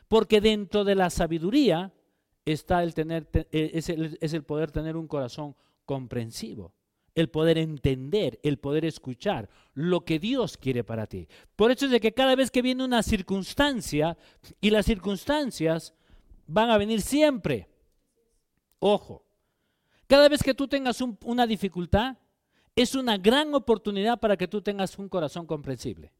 Porque 0.07 0.41
dentro 0.41 0.83
de 0.83 0.95
la 0.95 1.09
sabiduría 1.09 1.93
está 2.45 2.83
el 2.83 2.93
tener, 2.93 3.27
e, 3.51 3.71
es 3.73 3.89
el, 4.33 4.43
poder 4.43 4.71
tener 4.71 4.95
un 4.95 5.07
corazón 5.07 5.55
comprensivo. 5.85 6.73
el 7.15 7.29
poder 7.31 7.57
entender, 7.57 8.39
el 8.43 8.59
poder 8.59 8.85
escuchar 8.85 9.49
lo 9.73 10.05
que 10.05 10.19
Dios 10.19 10.55
quiere 10.55 10.83
para 10.83 11.07
ti. 11.07 11.27
Por 11.55 11.71
eso 11.71 11.85
es 11.85 11.91
de 11.91 11.99
que 11.99 12.13
cada 12.13 12.35
vez 12.35 12.51
que 12.51 12.61
viene 12.61 12.85
una 12.85 13.01
circunstancia, 13.01 14.15
y 14.61 14.69
las 14.69 14.85
circunstancias 14.85 15.95
van 16.45 16.69
a 16.69 16.77
venir 16.77 17.01
siempre, 17.01 17.69
ojo, 18.77 19.26
cada 20.07 20.29
vez 20.29 20.41
que 20.41 20.53
tú 20.53 20.67
tengas 20.67 21.01
una 21.01 21.45
dificultad, 21.45 22.17
es 22.75 22.95
una 22.95 23.17
gran 23.17 23.53
oportunidad 23.53 24.19
para 24.19 24.37
que 24.37 24.47
tú 24.47 24.61
tengas 24.61 24.97
un 24.97 25.09
corazón 25.09 25.45
comprensible. 25.45 26.13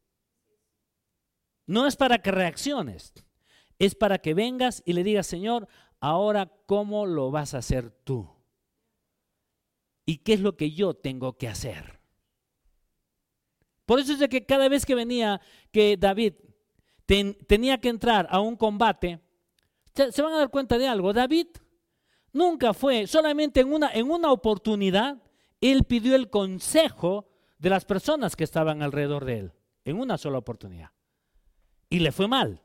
No 1.65 1.85
es 1.85 1.95
para 1.95 2.21
que 2.21 2.31
reacciones, 2.31 3.13
es 3.79 3.95
para 3.95 4.17
que 4.17 4.33
vengas 4.33 4.81
y 4.85 4.93
le 4.93 5.03
digas, 5.03 5.27
Señor, 5.27 5.67
ahora 5.99 6.51
cómo 6.65 7.05
lo 7.05 7.31
vas 7.31 7.53
a 7.53 7.59
hacer 7.59 7.91
tú 8.03 8.29
y 10.05 10.17
qué 10.19 10.33
es 10.33 10.39
lo 10.39 10.55
que 10.55 10.71
yo 10.71 10.93
tengo 10.93 11.37
que 11.37 11.47
hacer. 11.47 11.99
Por 13.85 13.99
eso 13.99 14.13
es 14.13 14.19
de 14.19 14.29
que 14.29 14.45
cada 14.45 14.67
vez 14.67 14.85
que 14.85 14.95
venía 14.95 15.39
que 15.71 15.95
David 15.97 16.33
tenía 17.05 17.79
que 17.79 17.89
entrar 17.89 18.27
a 18.29 18.39
un 18.39 18.55
combate, 18.55 19.21
se, 19.93 20.21
van 20.21 20.33
a 20.33 20.37
dar 20.37 20.49
cuenta 20.49 20.77
de 20.77 20.87
algo. 20.87 21.13
David 21.13 21.47
nunca 22.37 22.73
fue, 22.73 23.07
solamente 23.07 23.61
en 23.61 23.73
una, 23.73 23.91
en 23.91 24.09
una 24.09 24.31
oportunidad, 24.31 25.17
él 25.59 25.83
pidió 25.83 26.15
el 26.15 26.29
consejo 26.29 27.27
de 27.57 27.69
las 27.69 27.85
personas 27.85 28.35
que 28.35 28.43
estaban 28.43 28.81
alrededor 28.81 29.25
de 29.25 29.39
él, 29.39 29.51
en 29.83 29.99
una 29.99 30.17
sola 30.17 30.37
oportunidad. 30.37 30.91
Y 31.89 31.99
le 31.99 32.11
fue 32.11 32.27
mal. 32.27 32.61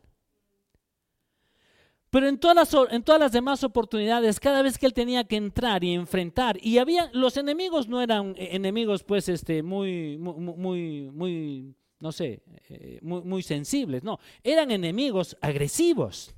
Pero 2.12 2.28
en 2.28 2.38
todas, 2.38 2.54
las, 2.54 2.92
en 2.92 3.02
todas 3.02 3.18
las 3.18 3.32
demás 3.32 3.64
oportunidades, 3.64 4.38
cada 4.38 4.60
vez 4.60 4.76
que 4.76 4.84
él 4.84 4.92
tenía 4.92 5.24
que 5.24 5.36
entrar 5.36 5.82
y 5.82 5.94
enfrentar, 5.94 6.58
y 6.60 6.76
había, 6.76 7.10
los 7.14 7.38
enemigos 7.38 7.88
no 7.88 8.02
eran 8.02 8.34
eh, 8.36 8.50
enemigos 8.52 9.02
pues 9.02 9.30
este, 9.30 9.62
muy, 9.62 10.18
muy, 10.18 11.10
muy, 11.10 11.74
no 12.00 12.12
sé, 12.12 12.42
eh, 12.68 12.98
muy, 13.00 13.22
muy 13.22 13.42
sensibles, 13.42 14.04
no, 14.04 14.18
eran 14.42 14.70
enemigos 14.70 15.38
agresivos, 15.40 16.34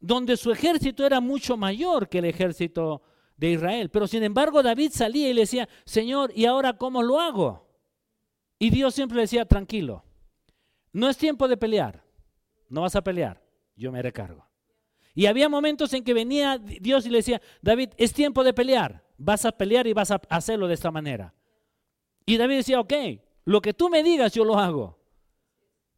donde 0.00 0.36
su 0.36 0.50
ejército 0.50 1.04
era 1.04 1.20
mucho 1.20 1.56
mayor 1.56 2.08
que 2.08 2.18
el 2.18 2.24
ejército 2.24 3.02
de 3.36 3.52
Israel. 3.52 3.90
Pero 3.90 4.06
sin 4.06 4.22
embargo 4.22 4.62
David 4.62 4.90
salía 4.92 5.28
y 5.28 5.34
le 5.34 5.42
decía, 5.42 5.68
Señor, 5.84 6.32
¿y 6.34 6.46
ahora 6.46 6.74
cómo 6.74 7.02
lo 7.02 7.20
hago? 7.20 7.68
Y 8.58 8.70
Dios 8.70 8.94
siempre 8.94 9.16
le 9.16 9.22
decía, 9.22 9.44
tranquilo, 9.44 10.04
no 10.92 11.08
es 11.08 11.16
tiempo 11.16 11.48
de 11.48 11.56
pelear, 11.56 12.04
no 12.68 12.82
vas 12.82 12.96
a 12.96 13.02
pelear, 13.02 13.42
yo 13.76 13.92
me 13.92 14.02
recargo. 14.02 14.46
Y 15.14 15.26
había 15.26 15.48
momentos 15.48 15.92
en 15.92 16.04
que 16.04 16.14
venía 16.14 16.58
Dios 16.58 17.06
y 17.06 17.10
le 17.10 17.18
decía, 17.18 17.40
David, 17.62 17.90
es 17.96 18.12
tiempo 18.12 18.44
de 18.44 18.52
pelear, 18.52 19.04
vas 19.16 19.44
a 19.44 19.52
pelear 19.52 19.86
y 19.86 19.92
vas 19.92 20.10
a 20.10 20.20
hacerlo 20.28 20.68
de 20.68 20.74
esta 20.74 20.90
manera. 20.90 21.34
Y 22.26 22.36
David 22.36 22.56
decía, 22.56 22.80
ok, 22.80 22.92
lo 23.44 23.60
que 23.60 23.74
tú 23.74 23.88
me 23.88 24.02
digas 24.02 24.32
yo 24.32 24.44
lo 24.44 24.58
hago. 24.58 24.98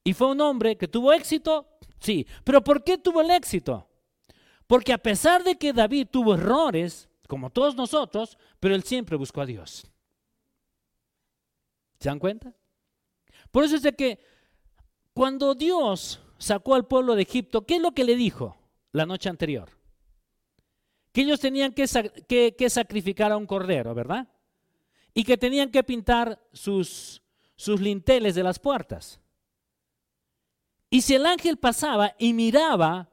Y 0.04 0.14
fue 0.14 0.28
un 0.30 0.40
hombre 0.40 0.76
que 0.76 0.88
tuvo 0.88 1.12
éxito, 1.12 1.68
sí. 1.98 2.26
Pero 2.44 2.64
¿por 2.64 2.82
qué 2.82 2.98
tuvo 2.98 3.20
el 3.20 3.30
éxito? 3.30 3.88
Porque 4.72 4.94
a 4.94 4.96
pesar 4.96 5.44
de 5.44 5.56
que 5.56 5.74
David 5.74 6.06
tuvo 6.10 6.32
errores, 6.32 7.06
como 7.28 7.50
todos 7.50 7.76
nosotros, 7.76 8.38
pero 8.58 8.74
él 8.74 8.82
siempre 8.84 9.18
buscó 9.18 9.42
a 9.42 9.44
Dios. 9.44 9.84
¿Se 12.00 12.08
dan 12.08 12.18
cuenta? 12.18 12.54
Por 13.50 13.64
eso 13.64 13.76
es 13.76 13.82
de 13.82 13.92
que 13.92 14.18
cuando 15.12 15.54
Dios 15.54 16.22
sacó 16.38 16.74
al 16.74 16.86
pueblo 16.86 17.14
de 17.14 17.20
Egipto, 17.20 17.66
¿qué 17.66 17.76
es 17.76 17.82
lo 17.82 17.92
que 17.92 18.04
le 18.04 18.16
dijo? 18.16 18.56
la 18.92 19.04
noche 19.04 19.28
anterior. 19.28 19.68
Que 21.12 21.20
ellos 21.20 21.38
tenían 21.38 21.74
que, 21.74 22.54
que, 22.56 22.70
sacrificar 22.70 23.30
a 23.30 23.36
un 23.36 23.44
cordero, 23.44 23.94
¿verdad? 23.94 24.26
Y 25.12 25.22
que 25.22 25.36
tenían 25.36 25.70
que 25.70 25.84
pintar 25.84 26.42
sus, 26.50 27.22
sus 27.56 27.78
linteles 27.78 28.34
de 28.34 28.42
las 28.42 28.58
puertas. 28.58 29.20
Y 30.88 31.02
si 31.02 31.14
el 31.14 31.26
ángel 31.26 31.58
pasaba 31.58 32.14
y 32.18 32.32
miraba 32.32 33.11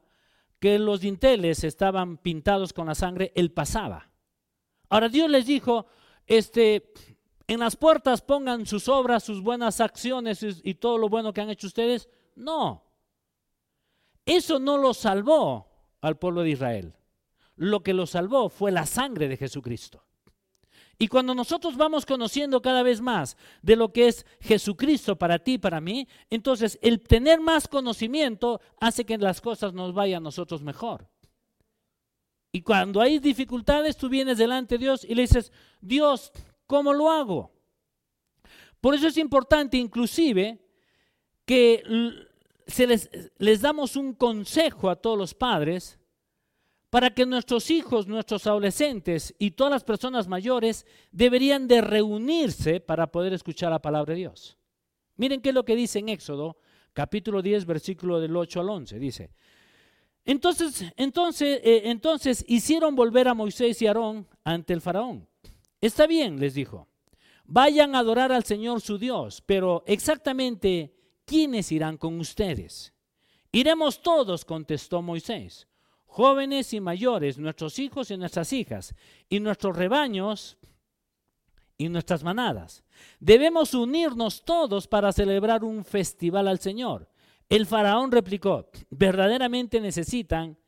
que 0.60 0.78
los 0.78 1.00
dinteles 1.00 1.64
estaban 1.64 2.18
pintados 2.18 2.72
con 2.72 2.86
la 2.86 2.94
sangre, 2.94 3.32
él 3.34 3.50
pasaba. 3.50 4.10
Ahora 4.90 5.08
Dios 5.08 5.30
les 5.30 5.46
dijo, 5.46 5.86
este, 6.26 6.92
en 7.46 7.60
las 7.60 7.76
puertas 7.76 8.22
pongan 8.22 8.66
sus 8.66 8.88
obras, 8.88 9.24
sus 9.24 9.42
buenas 9.42 9.80
acciones 9.80 10.44
y 10.62 10.74
todo 10.74 10.98
lo 10.98 11.08
bueno 11.08 11.32
que 11.32 11.40
han 11.40 11.50
hecho 11.50 11.66
ustedes. 11.66 12.08
No. 12.36 12.84
Eso 14.26 14.58
no 14.58 14.76
lo 14.78 14.94
salvó 14.94 15.66
al 16.02 16.18
pueblo 16.18 16.42
de 16.42 16.50
Israel. 16.50 16.94
Lo 17.56 17.82
que 17.82 17.94
lo 17.94 18.06
salvó 18.06 18.48
fue 18.50 18.70
la 18.70 18.86
sangre 18.86 19.28
de 19.28 19.36
Jesucristo. 19.36 20.04
Y 21.02 21.08
cuando 21.08 21.34
nosotros 21.34 21.78
vamos 21.78 22.04
conociendo 22.04 22.60
cada 22.60 22.82
vez 22.82 23.00
más 23.00 23.38
de 23.62 23.74
lo 23.74 23.90
que 23.90 24.08
es 24.08 24.26
Jesucristo 24.38 25.16
para 25.16 25.38
ti 25.38 25.56
para 25.56 25.80
mí, 25.80 26.06
entonces 26.28 26.78
el 26.82 27.00
tener 27.00 27.40
más 27.40 27.66
conocimiento 27.66 28.60
hace 28.78 29.06
que 29.06 29.16
las 29.16 29.40
cosas 29.40 29.72
nos 29.72 29.94
vayan 29.94 30.18
a 30.18 30.24
nosotros 30.24 30.60
mejor. 30.60 31.08
Y 32.52 32.60
cuando 32.60 33.00
hay 33.00 33.18
dificultades, 33.18 33.96
tú 33.96 34.10
vienes 34.10 34.36
delante 34.36 34.74
de 34.74 34.84
Dios 34.84 35.06
y 35.08 35.14
le 35.14 35.22
dices, 35.22 35.50
Dios, 35.80 36.32
¿cómo 36.66 36.92
lo 36.92 37.10
hago? 37.10 37.50
Por 38.78 38.94
eso 38.94 39.06
es 39.06 39.16
importante 39.16 39.78
inclusive 39.78 40.60
que 41.46 41.82
se 42.66 42.86
les, 42.86 43.08
les 43.38 43.62
damos 43.62 43.96
un 43.96 44.12
consejo 44.12 44.90
a 44.90 44.96
todos 44.96 45.16
los 45.16 45.32
padres 45.32 45.98
para 46.90 47.14
que 47.14 47.24
nuestros 47.24 47.70
hijos, 47.70 48.08
nuestros 48.08 48.46
adolescentes 48.46 49.34
y 49.38 49.52
todas 49.52 49.70
las 49.70 49.84
personas 49.84 50.26
mayores 50.26 50.84
deberían 51.12 51.68
de 51.68 51.80
reunirse 51.80 52.80
para 52.80 53.10
poder 53.10 53.32
escuchar 53.32 53.70
la 53.70 53.80
palabra 53.80 54.12
de 54.12 54.20
Dios. 54.20 54.58
Miren 55.16 55.40
qué 55.40 55.50
es 55.50 55.54
lo 55.54 55.64
que 55.64 55.76
dice 55.76 56.00
en 56.00 56.08
Éxodo, 56.08 56.56
capítulo 56.92 57.42
10, 57.42 57.64
versículo 57.64 58.20
del 58.20 58.36
8 58.36 58.60
al 58.60 58.70
11. 58.70 58.98
Dice, 58.98 59.30
entonces, 60.24 60.84
entonces, 60.96 61.60
eh, 61.62 61.82
entonces 61.84 62.44
hicieron 62.48 62.96
volver 62.96 63.28
a 63.28 63.34
Moisés 63.34 63.80
y 63.82 63.86
Aarón 63.86 64.26
ante 64.42 64.72
el 64.72 64.80
faraón. 64.80 65.28
Está 65.80 66.06
bien, 66.06 66.40
les 66.40 66.54
dijo, 66.54 66.88
vayan 67.44 67.94
a 67.94 68.00
adorar 68.00 68.32
al 68.32 68.44
Señor 68.44 68.80
su 68.80 68.98
Dios, 68.98 69.42
pero 69.46 69.84
exactamente 69.86 70.94
¿quiénes 71.24 71.70
irán 71.70 71.96
con 71.96 72.18
ustedes? 72.18 72.92
Iremos 73.52 74.02
todos, 74.02 74.44
contestó 74.44 75.02
Moisés, 75.02 75.66
jóvenes 76.10 76.74
y 76.74 76.80
mayores, 76.80 77.38
nuestros 77.38 77.78
hijos 77.78 78.10
y 78.10 78.16
nuestras 78.16 78.52
hijas, 78.52 78.94
y 79.28 79.38
nuestros 79.38 79.76
rebaños 79.76 80.58
y 81.78 81.88
nuestras 81.88 82.24
manadas. 82.24 82.82
Debemos 83.20 83.74
unirnos 83.74 84.44
todos 84.44 84.88
para 84.88 85.12
celebrar 85.12 85.62
un 85.62 85.84
festival 85.84 86.48
al 86.48 86.58
Señor. 86.58 87.08
El 87.48 87.64
faraón 87.64 88.10
replicó, 88.10 88.68
verdaderamente 88.90 89.80
necesitan, 89.80 90.58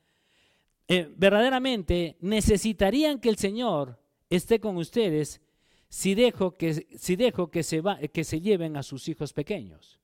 eh, 0.87 1.13
verdaderamente 1.17 2.17
necesitarían 2.21 3.19
que 3.19 3.29
el 3.29 3.37
Señor 3.37 4.01
esté 4.31 4.61
con 4.61 4.77
ustedes 4.77 5.41
si 5.89 6.15
dejo 6.15 6.53
que, 6.53 6.87
si 6.97 7.17
dejo 7.17 7.51
que, 7.51 7.65
se, 7.65 7.81
va, 7.81 7.99
que 7.99 8.23
se 8.23 8.41
lleven 8.41 8.77
a 8.77 8.85
sus 8.85 9.09
hijos 9.09 9.33
pequeños. 9.33 10.01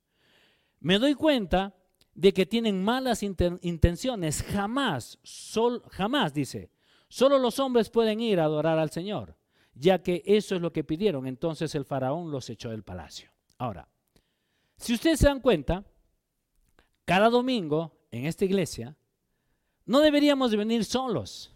Me 0.81 0.99
doy 0.99 1.15
cuenta 1.15 1.75
de 2.19 2.35
que 2.35 2.47
tienen 2.47 2.83
malas 2.83 3.23
intenciones. 3.23 4.43
Jamás, 4.43 5.21
sol, 5.23 5.85
jamás 5.89 6.35
dice, 6.35 6.73
solo 7.09 7.39
los 7.39 7.61
hombres 7.61 7.91
pueden 7.91 8.21
ir 8.21 8.41
a 8.41 8.45
adorar 8.45 8.77
al 8.81 8.91
Señor, 8.91 9.37
ya 9.73 10.03
que 10.03 10.25
eso 10.27 10.57
es 10.57 10.61
lo 10.61 10.73
que 10.73 10.83
pidieron. 10.83 11.29
Entonces 11.29 11.77
el 11.77 11.85
faraón 11.85 12.33
los 12.33 12.51
echó 12.51 12.71
del 12.71 12.83
palacio. 12.83 13.31
Ahora, 13.57 13.89
si 14.77 14.95
ustedes 14.95 15.21
se 15.21 15.29
dan 15.29 15.39
cuenta, 15.39 15.85
cada 17.05 17.31
domingo 17.31 17.97
en 18.11 18.27
esta 18.27 18.45
iglesia, 18.45 18.97
no 19.87 20.01
deberíamos 20.01 20.51
de 20.51 20.57
venir 20.57 20.85
solos. 20.85 21.55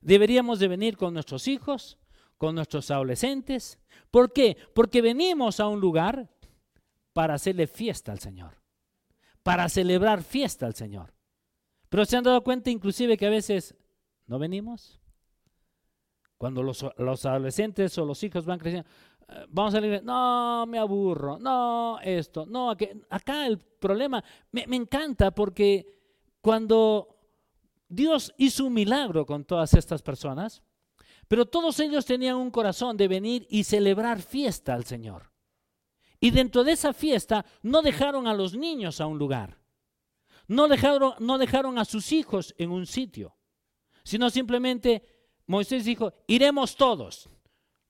Deberíamos 0.00 0.58
de 0.58 0.66
venir 0.66 0.96
con 0.96 1.14
nuestros 1.14 1.46
hijos, 1.46 1.96
con 2.38 2.56
nuestros 2.56 2.90
adolescentes. 2.90 3.78
¿Por 4.10 4.32
qué? 4.32 4.56
Porque 4.74 5.00
venimos 5.00 5.60
a 5.60 5.68
un 5.68 5.78
lugar 5.78 6.28
para 7.12 7.34
hacerle 7.34 7.68
fiesta 7.68 8.10
al 8.10 8.18
Señor, 8.18 8.58
para 9.48 9.66
celebrar 9.70 10.22
fiesta 10.22 10.66
al 10.66 10.74
Señor. 10.74 11.14
Pero 11.88 12.04
se 12.04 12.18
han 12.18 12.24
dado 12.24 12.44
cuenta 12.44 12.68
inclusive 12.68 13.16
que 13.16 13.24
a 13.24 13.30
veces 13.30 13.74
no 14.26 14.38
venimos. 14.38 15.00
Cuando 16.36 16.62
los, 16.62 16.84
adolescentes 17.24 17.96
o 17.96 18.04
los 18.04 18.22
hijos 18.22 18.44
van 18.44 18.58
creciendo, 18.58 18.86
eh, 19.26 19.46
vamos 19.48 19.74
a 19.74 19.80
decir, 19.80 20.04
no, 20.04 20.66
me 20.66 20.78
aburro, 20.78 21.38
no, 21.38 21.98
esto, 22.02 22.44
no, 22.44 22.76
acá 23.08 23.46
el 23.46 23.56
problema 23.56 24.22
me, 24.52 24.66
me 24.66 24.76
encanta 24.76 25.30
porque 25.30 25.96
cuando 26.42 27.16
Dios 27.88 28.34
hizo 28.36 28.66
un 28.66 28.74
milagro 28.74 29.24
con 29.24 29.46
todas 29.46 29.72
estas 29.72 30.02
personas, 30.02 30.62
pero 31.26 31.46
todos 31.46 31.80
ellos 31.80 32.04
tenían 32.04 32.36
un 32.36 32.50
corazón 32.50 32.98
de 32.98 33.08
venir 33.08 33.46
y 33.48 33.64
celebrar 33.64 34.20
fiesta 34.20 34.74
al 34.74 34.84
Señor. 34.84 35.27
Y 36.20 36.30
dentro 36.30 36.64
de 36.64 36.72
esa 36.72 36.92
fiesta 36.92 37.44
no 37.62 37.82
dejaron 37.82 38.26
a 38.26 38.34
los 38.34 38.54
niños 38.54 39.00
a 39.00 39.06
un 39.06 39.18
lugar. 39.18 39.58
No 40.48 40.66
dejaron, 40.66 41.78
a 41.78 41.84
sus 41.84 42.12
hijos 42.12 42.54
en 42.58 42.70
un 42.70 42.86
sitio. 42.86 43.36
Sino 44.02 44.30
simplemente 44.30 45.02
Moisés 45.46 45.84
dijo, 45.84 46.14
iremos 46.26 46.76
todos. 46.76 47.28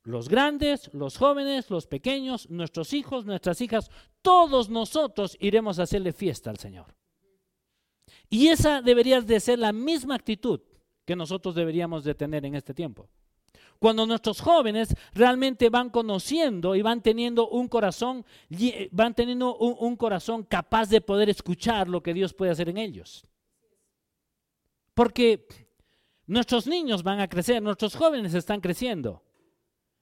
los 0.04 0.28
grandes, 0.28 0.92
los 0.94 1.18
jóvenes, 1.18 1.68
los 1.68 1.86
pequeños, 1.86 2.48
nuestros 2.48 2.94
hijos, 2.94 3.26
nuestras 3.26 3.60
hijas, 3.60 3.90
todos 4.22 4.70
nosotros 4.70 5.36
iremos 5.38 5.78
a 5.78 5.82
hacerle 5.82 6.12
fiesta 6.12 6.48
al 6.48 6.58
Señor. 6.58 6.96
Y 8.30 8.48
esa 8.48 8.80
debería 8.80 9.20
de 9.20 9.38
ser 9.38 9.58
la 9.58 9.72
misma 9.72 10.14
actitud 10.14 10.60
que 11.04 11.14
nosotros 11.14 11.54
deberíamos 11.54 12.04
de 12.04 12.14
tener 12.14 12.44
en 12.46 12.54
este 12.54 12.72
tiempo. 12.72 13.08
Cuando 13.78 14.06
nuestros 14.06 14.40
jóvenes 14.40 14.94
realmente 15.14 15.70
van 15.70 15.90
conociendo 15.90 16.74
y 16.74 16.82
van 16.82 17.00
teniendo 17.00 17.48
un 17.48 17.68
corazón, 17.68 18.24
van 18.90 19.14
teniendo 19.14 19.56
un, 19.56 19.96
corazón 19.96 20.42
capaz 20.42 20.88
de 20.88 21.00
poder 21.00 21.30
escuchar 21.30 21.88
lo 21.88 22.02
que 22.02 22.12
Dios 22.12 22.34
puede 22.34 22.50
hacer 22.50 22.68
en 22.68 22.78
ellos. 22.78 23.24
Porque 24.94 25.46
nuestros 26.26 26.66
niños 26.66 27.04
van 27.04 27.20
a 27.20 27.28
crecer, 27.28 27.62
nuestros 27.62 27.94
jóvenes 27.94 28.34
están 28.34 28.60
creciendo. 28.60 29.22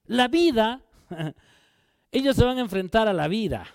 La 0.04 0.28
vida, 0.28 0.82
ellos 2.10 2.34
se 2.34 2.44
van 2.44 2.56
a 2.56 2.62
enfrentar 2.62 3.08
a 3.08 3.12
la 3.12 3.28
vida. 3.28 3.66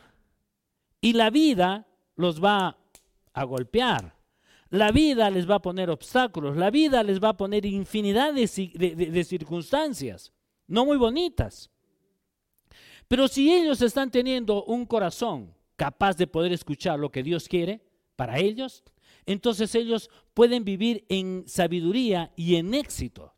Y 0.99 1.13
la 1.13 1.29
vida 1.29 1.85
los 2.15 2.43
va 2.43 2.77
a 3.33 3.43
golpear. 3.43 4.20
La 4.71 4.91
vida 4.91 5.29
les 5.29 5.49
va 5.49 5.55
a 5.55 5.61
poner 5.61 5.89
obstáculos, 5.89 6.55
la 6.55 6.71
vida 6.71 7.03
les 7.03 7.19
va 7.21 7.29
a 7.29 7.37
poner 7.37 7.65
infinidad 7.65 8.33
de, 8.33 8.47
circunstancias, 9.25 10.31
no 10.65 10.85
muy 10.85 10.95
bonitas. 10.95 11.69
Pero 13.09 13.27
si 13.27 13.51
ellos 13.51 13.81
están 13.81 14.09
teniendo 14.09 14.63
un 14.63 14.85
corazón 14.85 15.53
capaz 15.75 16.15
de 16.15 16.25
poder 16.25 16.53
escuchar 16.53 16.97
lo 16.97 17.11
que 17.11 17.21
Dios 17.21 17.49
quiere 17.49 17.83
para 18.15 18.39
ellos, 18.39 18.85
entonces 19.25 19.75
ellos 19.75 20.09
pueden 20.33 20.63
vivir 20.63 21.05
en 21.09 21.43
sabiduría 21.47 22.31
y 22.37 22.55
en 22.55 22.73
éxito. 22.73 23.35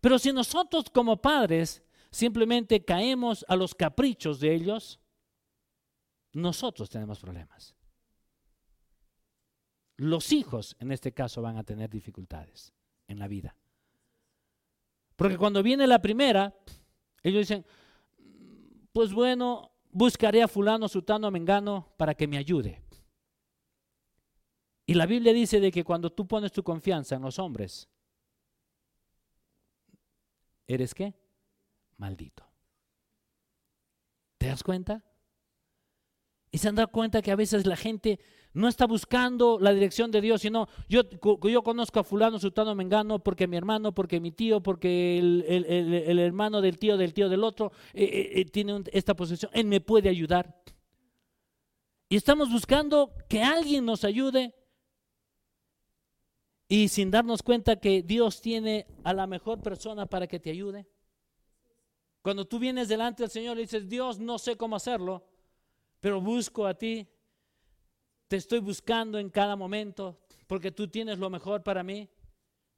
Pero 0.00 0.18
si 0.18 0.32
nosotros 0.32 0.90
como 0.90 1.22
padres 1.22 1.84
simplemente 2.10 2.84
caemos 2.84 3.44
a 3.46 3.54
los 3.54 3.72
caprichos 3.72 4.40
de 4.40 4.52
ellos, 4.52 4.98
nosotros 6.32 6.90
tenemos 6.90 7.20
problemas. 7.20 7.73
Los 9.96 10.32
hijos, 10.32 10.76
en 10.80 10.92
este 10.92 11.12
caso, 11.12 11.42
van 11.42 11.56
a 11.56 11.64
tener 11.64 11.90
dificultades 11.90 12.72
en 13.06 13.18
la 13.18 13.28
vida. 13.28 13.56
Porque 15.16 15.38
cuando 15.38 15.62
viene 15.62 15.86
la 15.86 16.02
primera, 16.02 16.54
ellos 17.22 17.40
dicen, 17.40 17.64
pues 18.92 19.12
bueno, 19.12 19.72
buscaré 19.90 20.42
a 20.42 20.48
fulano, 20.48 20.88
sutano, 20.88 21.30
mengano 21.30 21.92
para 21.96 22.14
que 22.14 22.26
me 22.26 22.36
ayude. 22.36 22.82
Y 24.86 24.94
la 24.94 25.06
Biblia 25.06 25.32
dice 25.32 25.60
de 25.60 25.70
que 25.70 25.84
cuando 25.84 26.10
tú 26.12 26.26
pones 26.26 26.52
tu 26.52 26.62
confianza 26.62 27.14
en 27.14 27.22
los 27.22 27.38
hombres, 27.38 27.88
¿eres 30.66 30.94
qué? 30.94 31.14
Maldito. 31.96 32.44
¿Te 34.36 34.48
das 34.48 34.62
cuenta? 34.62 35.02
Y 36.50 36.58
se 36.58 36.68
han 36.68 36.74
dado 36.74 36.88
cuenta 36.88 37.22
que 37.22 37.32
a 37.32 37.36
veces 37.36 37.66
la 37.66 37.76
gente 37.76 38.20
no 38.54 38.68
está 38.68 38.86
buscando 38.86 39.58
la 39.60 39.72
dirección 39.72 40.12
de 40.12 40.20
Dios, 40.20 40.40
sino 40.40 40.68
yo, 40.88 41.02
yo 41.42 41.62
conozco 41.62 41.98
a 41.98 42.04
fulano, 42.04 42.38
sultano, 42.38 42.74
mengano, 42.74 43.18
porque 43.18 43.48
mi 43.48 43.56
hermano, 43.56 43.92
porque 43.92 44.20
mi 44.20 44.30
tío, 44.30 44.62
porque 44.62 45.18
el, 45.18 46.18
hermano 46.20 46.60
del 46.60 46.78
tío, 46.78 46.96
del 46.96 47.12
tío 47.12 47.28
del 47.28 47.42
otro, 47.42 47.72
eh, 47.92 48.04
eh, 48.04 48.40
eh, 48.40 48.44
tiene 48.46 48.84
esta 48.92 49.14
posición, 49.14 49.50
él 49.54 49.66
me 49.66 49.80
puede 49.80 50.08
ayudar. 50.08 50.56
Y 52.08 52.16
estamos 52.16 52.50
buscando 52.50 53.12
que 53.28 53.42
alguien 53.42 53.84
nos 53.84 54.04
ayude 54.04 54.54
y 56.68 56.86
sin 56.88 57.10
darnos 57.10 57.42
cuenta 57.42 57.76
que 57.76 58.02
Dios 58.02 58.40
tiene 58.40 58.86
a 59.02 59.12
la 59.12 59.26
mejor 59.26 59.62
persona 59.62 60.06
para 60.06 60.28
que 60.28 60.38
te 60.38 60.50
ayude. 60.50 60.86
Cuando 62.22 62.44
tú 62.44 62.60
vienes 62.60 62.88
delante 62.88 63.24
del 63.24 63.30
Señor 63.30 63.58
y 63.58 63.62
dices, 63.62 63.88
Dios, 63.88 64.20
no 64.20 64.38
sé 64.38 64.56
cómo 64.56 64.76
hacerlo, 64.76 65.26
pero 66.00 66.20
busco 66.20 66.66
a 66.66 66.74
ti, 66.74 67.08
te 68.34 68.38
estoy 68.38 68.58
buscando 68.58 69.16
en 69.20 69.30
cada 69.30 69.54
momento 69.54 70.18
porque 70.48 70.72
tú 70.72 70.88
tienes 70.88 71.20
lo 71.20 71.30
mejor 71.30 71.62
para 71.62 71.84
mí. 71.84 72.10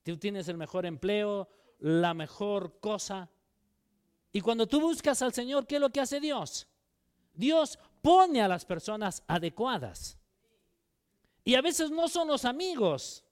Tú 0.02 0.18
tienes 0.18 0.48
el 0.48 0.58
mejor 0.58 0.84
empleo, 0.84 1.48
la 1.78 2.12
mejor 2.12 2.78
cosa. 2.78 3.30
Y 4.32 4.42
cuando 4.42 4.66
tú 4.66 4.82
buscas 4.82 5.22
al 5.22 5.32
Señor, 5.32 5.66
¿qué 5.66 5.76
es 5.76 5.80
lo 5.80 5.88
que 5.88 6.00
hace 6.00 6.20
Dios? 6.20 6.68
Dios 7.32 7.78
pone 8.02 8.42
a 8.42 8.48
las 8.48 8.66
personas 8.66 9.22
adecuadas. 9.26 10.18
Y 11.42 11.54
a 11.54 11.62
veces 11.62 11.90
no 11.90 12.06
son 12.06 12.28
los 12.28 12.44
amigos 12.44 13.24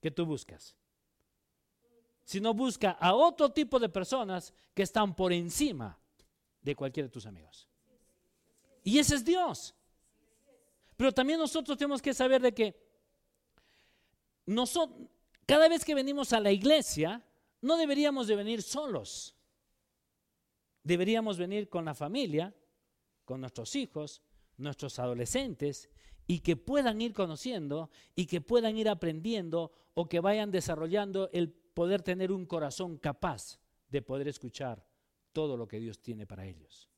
que 0.00 0.12
tú 0.12 0.24
buscas, 0.24 0.76
sino 2.22 2.54
busca 2.54 2.92
a 2.92 3.12
otro 3.12 3.50
tipo 3.50 3.80
de 3.80 3.88
personas 3.88 4.54
que 4.72 4.84
están 4.84 5.16
por 5.16 5.32
encima 5.32 5.98
de 6.60 6.76
cualquiera 6.76 7.08
de 7.08 7.12
tus 7.12 7.26
amigos. 7.26 7.66
Y 8.84 9.00
ese 9.00 9.16
es 9.16 9.24
Dios. 9.24 9.74
Pero 10.96 11.12
también 11.12 11.38
nosotros 11.38 11.76
tenemos 11.76 12.02
que 12.02 12.14
saber 12.14 12.42
de 12.42 12.52
que 12.52 12.76
nosotros, 14.46 15.08
cada 15.46 15.68
vez 15.68 15.84
que 15.84 15.94
venimos 15.94 16.32
a 16.32 16.40
la 16.40 16.52
iglesia, 16.52 17.24
no 17.60 17.76
deberíamos 17.76 18.26
de 18.26 18.36
venir 18.36 18.62
solos. 18.62 19.34
Deberíamos 20.82 21.38
venir 21.38 21.68
con 21.68 21.84
la 21.84 21.94
familia, 21.94 22.54
con 23.24 23.40
nuestros 23.40 23.76
hijos, 23.76 24.22
nuestros 24.56 24.98
adolescentes, 24.98 25.88
y 26.26 26.40
que 26.40 26.56
puedan 26.56 27.00
ir 27.00 27.12
conociendo 27.12 27.90
y 28.14 28.26
que 28.26 28.40
puedan 28.40 28.76
ir 28.76 28.88
aprendiendo 28.88 29.72
o 29.94 30.08
que 30.08 30.20
vayan 30.20 30.50
desarrollando 30.50 31.30
el 31.32 31.50
poder 31.50 32.02
tener 32.02 32.32
un 32.32 32.46
corazón 32.46 32.98
capaz 32.98 33.58
de 33.88 34.02
poder 34.02 34.28
escuchar 34.28 34.84
todo 35.32 35.56
lo 35.56 35.66
que 35.66 35.78
Dios 35.78 36.00
tiene 36.00 36.26
para 36.26 36.46
ellos. 36.46 36.88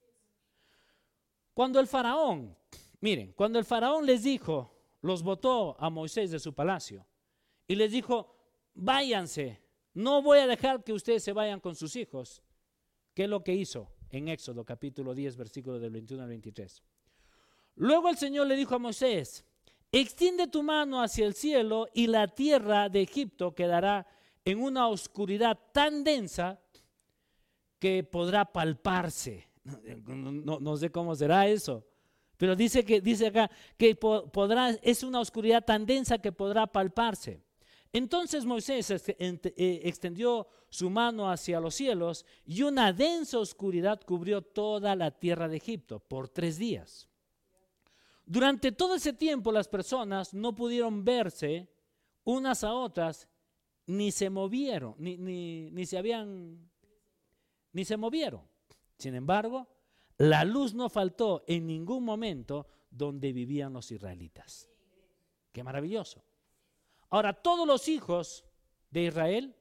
Cuando 1.53 1.79
el 1.81 1.87
faraón 1.87 2.57
Miren, 3.05 3.35
cuando 3.35 3.59
el 3.59 3.67
faraón 3.67 4.07
les 4.07 4.23
dijo, 4.23 4.75
los 5.03 5.23
votó 5.23 5.77
a 5.79 5.91
Moisés 5.91 6.31
de 6.31 6.39
su 6.39 6.55
palacio 6.55 7.07
y 7.69 7.75
les 7.75 7.93
dijo, 7.93 8.35
váyanse, 8.73 9.61
no 9.93 10.23
voy 10.23 10.39
a 10.39 10.47
dejar 10.47 10.83
que 10.83 10.95
ustedes 10.95 11.23
se 11.23 11.35
vayan 11.35 11.61
con 11.61 11.75
sus 11.75 11.97
hijos. 11.97 12.43
¿Qué 13.13 13.25
es 13.25 13.29
lo 13.29 13.45
que 13.45 13.53
hizo 13.53 13.93
en 14.09 14.29
Éxodo 14.29 14.65
capítulo 14.65 15.15
10, 15.15 15.37
versículo 15.37 15.79
del 15.79 15.91
21 15.91 16.23
al 16.23 16.31
23? 16.31 16.83
Luego 17.75 18.09
el 18.09 18.17
Señor 18.17 18.47
le 18.47 18.57
dijo 18.57 18.75
a 18.75 18.79
Moisés, 18.79 19.45
extiende 19.93 20.47
tu 20.47 20.63
mano 20.63 21.03
hacia 21.03 21.27
el 21.27 21.35
cielo 21.35 21.89
y 21.93 22.07
la 22.07 22.29
tierra 22.29 22.89
de 22.89 23.03
Egipto 23.03 23.55
quedará 23.55 24.07
en 24.47 24.63
una 24.63 24.89
oscuridad 24.89 25.59
tan 25.75 26.05
densa 26.05 26.59
que 27.79 28.03
podrá 28.03 28.51
palparse. 28.51 29.47
No, 30.07 30.59
no 30.59 30.77
sé 30.79 30.91
cómo 30.91 31.15
será 31.15 31.47
eso. 31.49 31.87
Pero 32.37 32.57
dice 32.57 32.85
que 32.85 33.01
dice 33.01 33.29
acá 33.29 33.51
que 33.77 33.95
podrá 33.95 34.71
es 34.83 35.03
una 35.03 35.21
oscuridad 35.21 35.65
tan 35.65 35.87
densa 35.87 36.19
que 36.19 36.33
podrá 36.33 36.67
palparse. 36.67 37.43
Entonces 37.93 38.45
Moisés 38.45 38.91
eh, 38.91 39.81
extendió 39.85 40.49
su 40.69 40.91
mano 40.91 41.31
hacia 41.31 41.61
los 41.61 41.77
cielos 41.77 42.27
y 42.45 42.63
una 42.63 42.93
densa 42.93 43.39
oscuridad 43.39 44.01
cubrió 44.05 44.43
toda 44.43 44.97
la 44.97 45.13
tierra 45.13 45.47
de 45.47 45.59
Egipto 45.59 46.01
por 46.01 46.29
tres 46.29 46.59
días. 46.59 47.09
Durante 48.27 48.73
todo 48.73 48.97
ese 48.97 49.13
tiempo 49.13 49.53
las 49.53 49.69
personas 49.69 50.35
no 50.35 50.57
pudieron 50.57 51.05
verse 51.05 51.69
unas 52.25 52.65
a 52.65 52.73
otras, 52.73 53.29
ni 53.87 54.11
se 54.11 54.29
movieron, 54.29 54.95
ni, 54.99 55.17
ni 55.17 55.87
se 55.87 55.99
habían, 55.99 56.69
ni 57.73 57.85
se 57.85 57.97
movieron. 57.97 58.43
Sin 58.99 59.15
embargo, 59.15 59.69
la 60.19 60.45
luz 60.45 60.75
no 60.75 60.89
faltó 60.89 61.45
en 61.47 61.67
ningún 61.67 62.05
momento 62.05 62.67
donde 62.91 63.33
vivían 63.33 63.73
los 63.73 63.91
israelitas. 63.91 64.69
Qué 65.53 65.63
maravilloso. 65.65 66.25
Ahora, 67.11 67.33
todos 67.33 67.67
los 67.67 67.89
hijos 67.89 68.45
de 68.91 69.05
Israel 69.05 69.57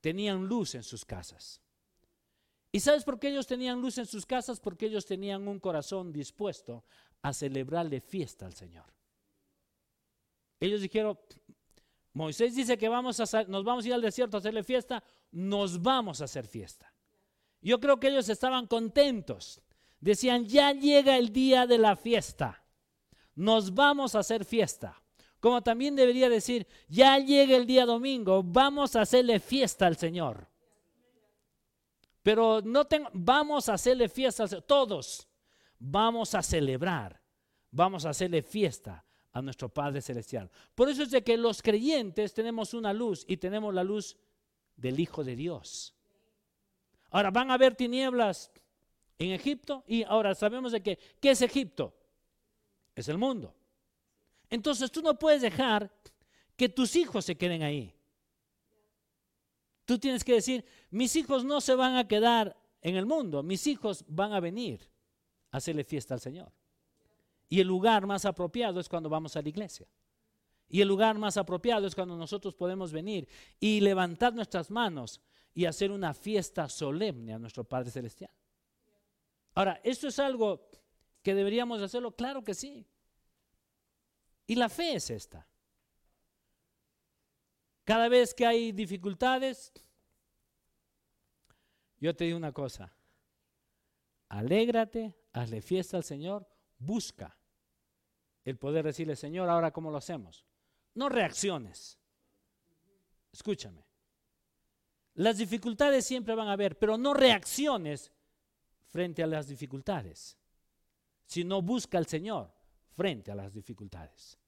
tenían 0.00 0.46
luz 0.46 0.74
en 0.74 0.82
sus 0.82 1.04
casas. 1.04 1.60
¿Y 2.72 2.80
sabes 2.80 3.04
por 3.04 3.18
qué 3.18 3.28
ellos 3.28 3.46
tenían 3.46 3.80
luz 3.80 3.98
en 3.98 4.06
sus 4.06 4.26
casas? 4.26 4.60
Porque 4.60 4.86
ellos 4.86 5.06
tenían 5.06 5.46
un 5.46 5.60
corazón 5.60 6.12
dispuesto 6.12 6.84
a 7.22 7.32
celebrarle 7.32 8.00
fiesta 8.00 8.46
al 8.46 8.54
Señor. 8.54 8.86
Ellos 10.60 10.80
dijeron, 10.80 11.18
Moisés 12.12 12.54
dice 12.54 12.78
que 12.78 12.88
vamos 12.88 13.20
a, 13.20 13.44
nos 13.44 13.64
vamos 13.64 13.84
a 13.84 13.88
ir 13.88 13.94
al 13.94 14.02
desierto 14.02 14.36
a 14.36 14.40
hacerle 14.40 14.62
fiesta, 14.62 15.02
nos 15.32 15.82
vamos 15.82 16.20
a 16.20 16.24
hacer 16.24 16.46
fiesta. 16.46 16.93
Yo 17.64 17.80
creo 17.80 17.98
que 17.98 18.08
ellos 18.08 18.28
estaban 18.28 18.66
contentos. 18.66 19.60
Decían, 19.98 20.44
ya 20.44 20.72
llega 20.72 21.16
el 21.16 21.32
día 21.32 21.66
de 21.66 21.78
la 21.78 21.96
fiesta. 21.96 22.62
Nos 23.34 23.74
vamos 23.74 24.14
a 24.14 24.18
hacer 24.18 24.44
fiesta. 24.44 25.00
Como 25.40 25.62
también 25.62 25.96
debería 25.96 26.28
decir, 26.28 26.66
ya 26.88 27.18
llega 27.18 27.56
el 27.56 27.66
día 27.66 27.86
domingo, 27.86 28.42
vamos 28.42 28.94
a 28.94 29.00
hacerle 29.00 29.40
fiesta 29.40 29.86
al 29.86 29.96
Señor. 29.96 30.46
Pero 32.22 32.60
no 32.62 32.84
tengo, 32.86 33.08
vamos 33.14 33.68
a 33.68 33.74
hacerle 33.74 34.08
fiesta 34.08 34.42
al 34.42 34.50
Señor. 34.50 34.64
Todos 34.64 35.26
vamos 35.78 36.34
a 36.34 36.42
celebrar, 36.42 37.20
vamos 37.70 38.04
a 38.04 38.10
hacerle 38.10 38.42
fiesta 38.42 39.04
a 39.32 39.40
nuestro 39.40 39.70
Padre 39.70 40.02
Celestial. 40.02 40.50
Por 40.74 40.88
eso 40.90 41.02
es 41.02 41.10
de 41.10 41.24
que 41.24 41.36
los 41.36 41.62
creyentes 41.62 42.34
tenemos 42.34 42.74
una 42.74 42.92
luz 42.92 43.24
y 43.26 43.38
tenemos 43.38 43.74
la 43.74 43.84
luz 43.84 44.16
del 44.76 45.00
Hijo 45.00 45.24
de 45.24 45.34
Dios. 45.34 45.94
Ahora 47.14 47.30
van 47.30 47.48
a 47.48 47.54
haber 47.54 47.76
tinieblas 47.76 48.50
en 49.20 49.30
Egipto 49.30 49.84
y 49.86 50.02
ahora 50.02 50.34
sabemos 50.34 50.72
de 50.72 50.82
¿qué 50.82 50.98
es 51.22 51.42
Egipto? 51.42 51.94
Es 52.92 53.08
el 53.08 53.18
mundo. 53.18 53.54
Entonces 54.50 54.90
tú 54.90 55.00
no 55.00 55.16
puedes 55.16 55.40
dejar 55.40 55.92
que 56.56 56.68
tus 56.68 56.96
hijos 56.96 57.24
se 57.24 57.36
queden 57.36 57.62
ahí. 57.62 57.94
Tú 59.84 59.96
tienes 59.96 60.24
que 60.24 60.32
decir, 60.32 60.64
mis 60.90 61.14
hijos 61.14 61.44
no 61.44 61.60
se 61.60 61.76
van 61.76 61.94
a 61.94 62.08
quedar 62.08 62.56
en 62.82 62.96
el 62.96 63.06
mundo, 63.06 63.44
mis 63.44 63.64
hijos 63.68 64.04
van 64.08 64.32
a 64.32 64.40
venir 64.40 64.80
a 65.52 65.58
hacerle 65.58 65.84
fiesta 65.84 66.14
al 66.14 66.20
Señor. 66.20 66.50
Y 67.48 67.60
el 67.60 67.68
lugar 67.68 68.08
más 68.08 68.24
apropiado 68.24 68.80
es 68.80 68.88
cuando 68.88 69.08
vamos 69.08 69.36
a 69.36 69.42
la 69.42 69.48
iglesia. 69.48 69.86
Y 70.68 70.80
el 70.80 70.88
lugar 70.88 71.16
más 71.16 71.36
apropiado 71.36 71.86
es 71.86 71.94
cuando 71.94 72.16
nosotros 72.16 72.56
podemos 72.56 72.90
venir 72.90 73.28
y 73.60 73.78
levantar 73.78 74.34
nuestras 74.34 74.68
manos 74.68 75.20
y 75.54 75.66
hacer 75.66 75.92
una 75.92 76.12
fiesta 76.12 76.68
solemne 76.68 77.32
a 77.32 77.38
nuestro 77.38 77.64
Padre 77.64 77.90
Celestial. 77.90 78.30
Ahora, 79.54 79.80
¿esto 79.84 80.08
es 80.08 80.18
algo 80.18 80.68
que 81.22 81.34
deberíamos 81.34 81.80
hacerlo? 81.80 82.14
Claro 82.14 82.42
que 82.42 82.54
sí. 82.54 82.84
Y 84.46 84.56
la 84.56 84.68
fe 84.68 84.96
es 84.96 85.10
esta. 85.10 85.48
Cada 87.84 88.08
vez 88.08 88.34
que 88.34 88.46
hay 88.46 88.72
dificultades, 88.72 89.72
yo 92.00 92.16
te 92.16 92.24
digo 92.24 92.36
una 92.36 92.52
cosa, 92.52 92.92
alégrate, 94.28 95.14
hazle 95.32 95.62
fiesta 95.62 95.96
al 95.96 96.04
Señor, 96.04 96.48
busca 96.78 97.38
el 98.44 98.58
poder 98.58 98.84
decirle, 98.84 99.16
Señor, 99.16 99.48
ahora 99.48 99.70
cómo 99.70 99.90
lo 99.90 99.98
hacemos. 99.98 100.44
No 100.94 101.08
reacciones. 101.08 101.98
Escúchame. 103.32 103.84
Las 105.14 105.38
dificultades 105.38 106.04
siempre 106.04 106.34
van 106.34 106.48
a 106.48 106.52
haber, 106.52 106.78
pero 106.78 106.98
no 106.98 107.14
reacciones 107.14 108.12
frente 108.86 109.22
a 109.22 109.26
las 109.26 109.48
dificultades, 109.48 110.36
sino 111.24 111.62
busca 111.62 111.98
al 111.98 112.06
Señor 112.06 112.52
frente 112.92 113.30
a 113.30 113.34
las 113.34 113.52
dificultades. 113.52 114.38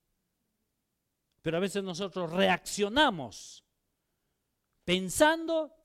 Pero 1.43 1.57
a 1.57 1.61
veces 1.61 1.83
nosotros 1.85 2.33
reaccionamos 2.33 3.65
pensando 4.85 5.77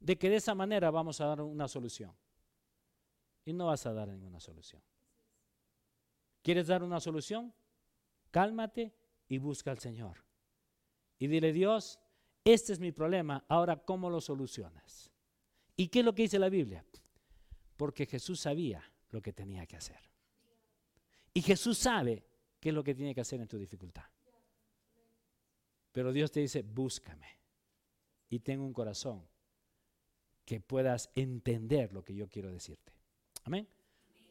de 0.00 0.18
que 0.18 0.30
de 0.30 0.36
esa 0.36 0.54
manera 0.54 0.90
vamos 0.90 1.20
a 1.20 1.26
dar 1.26 1.40
una 1.42 1.68
solución. 1.68 2.12
Y 3.44 3.52
no 3.52 3.66
vas 3.66 3.86
a 3.86 3.92
dar 3.92 4.08
ninguna 4.08 4.40
solución. 4.40 4.82
¿Quieres 6.42 6.66
dar 6.66 6.82
una 6.82 7.00
solución? 7.00 7.54
Cálmate 8.30 8.94
y 9.28 9.38
busca 9.38 9.70
al 9.70 9.78
Señor. 9.78 10.24
Y 11.18 11.26
dile, 11.26 11.52
Dios, 11.52 12.00
este 12.52 12.72
es 12.72 12.80
mi 12.80 12.92
problema, 12.92 13.44
ahora 13.48 13.76
¿cómo 13.76 14.08
lo 14.10 14.20
solucionas? 14.20 15.10
¿Y 15.76 15.88
qué 15.88 16.00
es 16.00 16.04
lo 16.04 16.14
que 16.14 16.22
dice 16.22 16.38
la 16.38 16.48
Biblia? 16.48 16.84
Porque 17.76 18.06
Jesús 18.06 18.40
sabía 18.40 18.82
lo 19.10 19.22
que 19.22 19.32
tenía 19.32 19.66
que 19.66 19.76
hacer. 19.76 19.98
Y 21.32 21.42
Jesús 21.42 21.78
sabe 21.78 22.24
qué 22.58 22.70
es 22.70 22.74
lo 22.74 22.84
que 22.84 22.94
tiene 22.94 23.14
que 23.14 23.20
hacer 23.20 23.40
en 23.40 23.48
tu 23.48 23.58
dificultad. 23.58 24.04
Pero 25.92 26.12
Dios 26.12 26.30
te 26.30 26.40
dice, 26.40 26.62
búscame 26.62 27.26
y 28.28 28.40
tengo 28.40 28.64
un 28.64 28.72
corazón 28.72 29.26
que 30.44 30.60
puedas 30.60 31.10
entender 31.14 31.92
lo 31.92 32.02
que 32.02 32.14
yo 32.14 32.28
quiero 32.28 32.50
decirte. 32.50 32.92
Amén. 33.44 33.68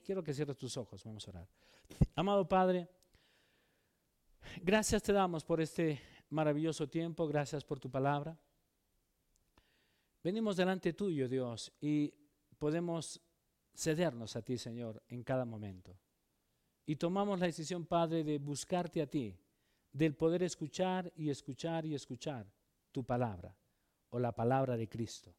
Quiero 0.04 0.24
que 0.24 0.34
cierres 0.34 0.58
tus 0.58 0.78
ojos, 0.78 1.04
vamos 1.04 1.28
a 1.28 1.32
orar. 1.32 1.48
Amado 2.16 2.48
Padre, 2.48 2.88
gracias 4.62 5.04
te 5.04 5.14
damos 5.14 5.44
por 5.44 5.62
este 5.62 6.00
maravilloso 6.30 6.88
tiempo, 6.88 7.28
gracias 7.28 7.64
por 7.64 7.80
tu 7.80 7.90
palabra. 7.90 8.38
Venimos 10.24 10.58
delante 10.58 10.94
tuyo, 10.94 11.28
Dios, 11.30 11.72
y 11.80 12.14
podemos 12.58 13.22
cedernos 13.74 14.36
a 14.36 14.42
ti, 14.42 14.58
Señor, 14.58 15.02
en 15.08 15.24
cada 15.24 15.46
momento. 15.46 15.98
Y 16.86 16.96
tomamos 16.96 17.40
la 17.40 17.46
decisión, 17.46 17.86
Padre, 17.86 18.24
de 18.24 18.38
buscarte 18.38 19.02
a 19.02 19.08
ti 19.08 19.38
del 19.92 20.16
poder 20.16 20.44
escuchar 20.44 21.12
y 21.16 21.30
escuchar 21.30 21.86
y 21.86 21.96
escuchar 21.96 22.52
tu 22.92 23.04
palabra 23.04 23.56
o 24.10 24.20
la 24.20 24.34
palabra 24.34 24.76
de 24.78 24.88
Cristo. 24.88 25.34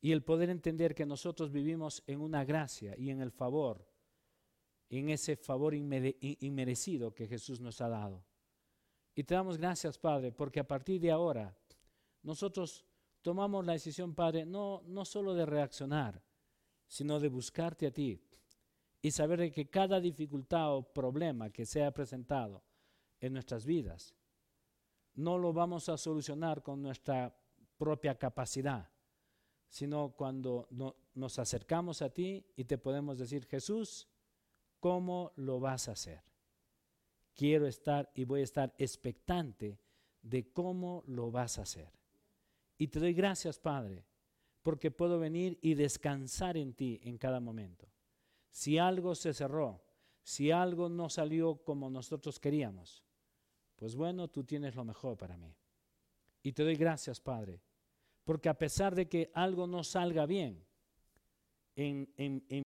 Y 0.00 0.12
el 0.12 0.22
poder 0.22 0.50
entender 0.50 0.94
que 0.94 1.06
nosotros 1.06 1.50
vivimos 1.50 2.02
en 2.06 2.20
una 2.20 2.44
gracia 2.44 2.94
y 2.98 3.10
en 3.10 3.20
el 3.20 3.30
favor, 3.30 3.86
en 4.90 5.08
ese 5.08 5.36
favor 5.36 5.74
inmerecido 5.74 7.14
que 7.14 7.26
Jesús 7.26 7.60
nos 7.60 7.80
ha 7.80 7.88
dado. 7.88 8.24
Y 9.14 9.24
te 9.24 9.34
damos 9.34 9.58
gracias, 9.58 9.98
Padre, 9.98 10.32
porque 10.32 10.60
a 10.60 10.66
partir 10.66 11.00
de 11.00 11.10
ahora 11.10 11.56
nosotros 12.22 12.84
tomamos 13.22 13.64
la 13.64 13.72
decisión, 13.72 14.14
Padre, 14.14 14.44
no, 14.44 14.82
no 14.86 15.04
solo 15.04 15.34
de 15.34 15.46
reaccionar, 15.46 16.22
sino 16.86 17.20
de 17.20 17.28
buscarte 17.28 17.86
a 17.86 17.92
ti 17.92 18.20
y 19.00 19.10
saber 19.10 19.52
que 19.52 19.68
cada 19.68 20.00
dificultad 20.00 20.74
o 20.74 20.82
problema 20.82 21.50
que 21.50 21.66
sea 21.66 21.92
presentado, 21.92 22.62
en 23.24 23.32
nuestras 23.32 23.64
vidas. 23.64 24.14
No 25.14 25.38
lo 25.38 25.52
vamos 25.52 25.88
a 25.88 25.96
solucionar 25.96 26.62
con 26.62 26.82
nuestra 26.82 27.34
propia 27.78 28.16
capacidad, 28.16 28.90
sino 29.68 30.10
cuando 30.10 30.68
nos 31.14 31.38
acercamos 31.38 32.02
a 32.02 32.10
ti 32.10 32.46
y 32.56 32.64
te 32.64 32.78
podemos 32.78 33.18
decir, 33.18 33.46
Jesús, 33.46 34.08
¿cómo 34.78 35.32
lo 35.36 35.58
vas 35.58 35.88
a 35.88 35.92
hacer? 35.92 36.22
Quiero 37.34 37.66
estar 37.66 38.10
y 38.14 38.24
voy 38.24 38.40
a 38.40 38.44
estar 38.44 38.74
expectante 38.78 39.78
de 40.22 40.52
cómo 40.52 41.02
lo 41.06 41.30
vas 41.30 41.58
a 41.58 41.62
hacer. 41.62 41.90
Y 42.78 42.88
te 42.88 43.00
doy 43.00 43.12
gracias, 43.12 43.58
Padre, 43.58 44.04
porque 44.62 44.90
puedo 44.90 45.18
venir 45.18 45.58
y 45.60 45.74
descansar 45.74 46.56
en 46.56 46.74
ti 46.74 47.00
en 47.02 47.18
cada 47.18 47.40
momento. 47.40 47.86
Si 48.50 48.78
algo 48.78 49.14
se 49.14 49.34
cerró, 49.34 49.82
si 50.22 50.50
algo 50.50 50.88
no 50.88 51.08
salió 51.08 51.56
como 51.56 51.90
nosotros 51.90 52.40
queríamos, 52.40 53.04
pues 53.76 53.94
bueno, 53.94 54.28
tú 54.28 54.44
tienes 54.44 54.74
lo 54.74 54.84
mejor 54.84 55.16
para 55.16 55.36
mí. 55.36 55.54
Y 56.42 56.52
te 56.52 56.62
doy 56.62 56.76
gracias, 56.76 57.20
Padre, 57.20 57.60
porque 58.24 58.48
a 58.48 58.58
pesar 58.58 58.94
de 58.94 59.08
que 59.08 59.30
algo 59.34 59.66
no 59.66 59.84
salga 59.84 60.24
bien 60.24 60.64
en, 61.76 62.63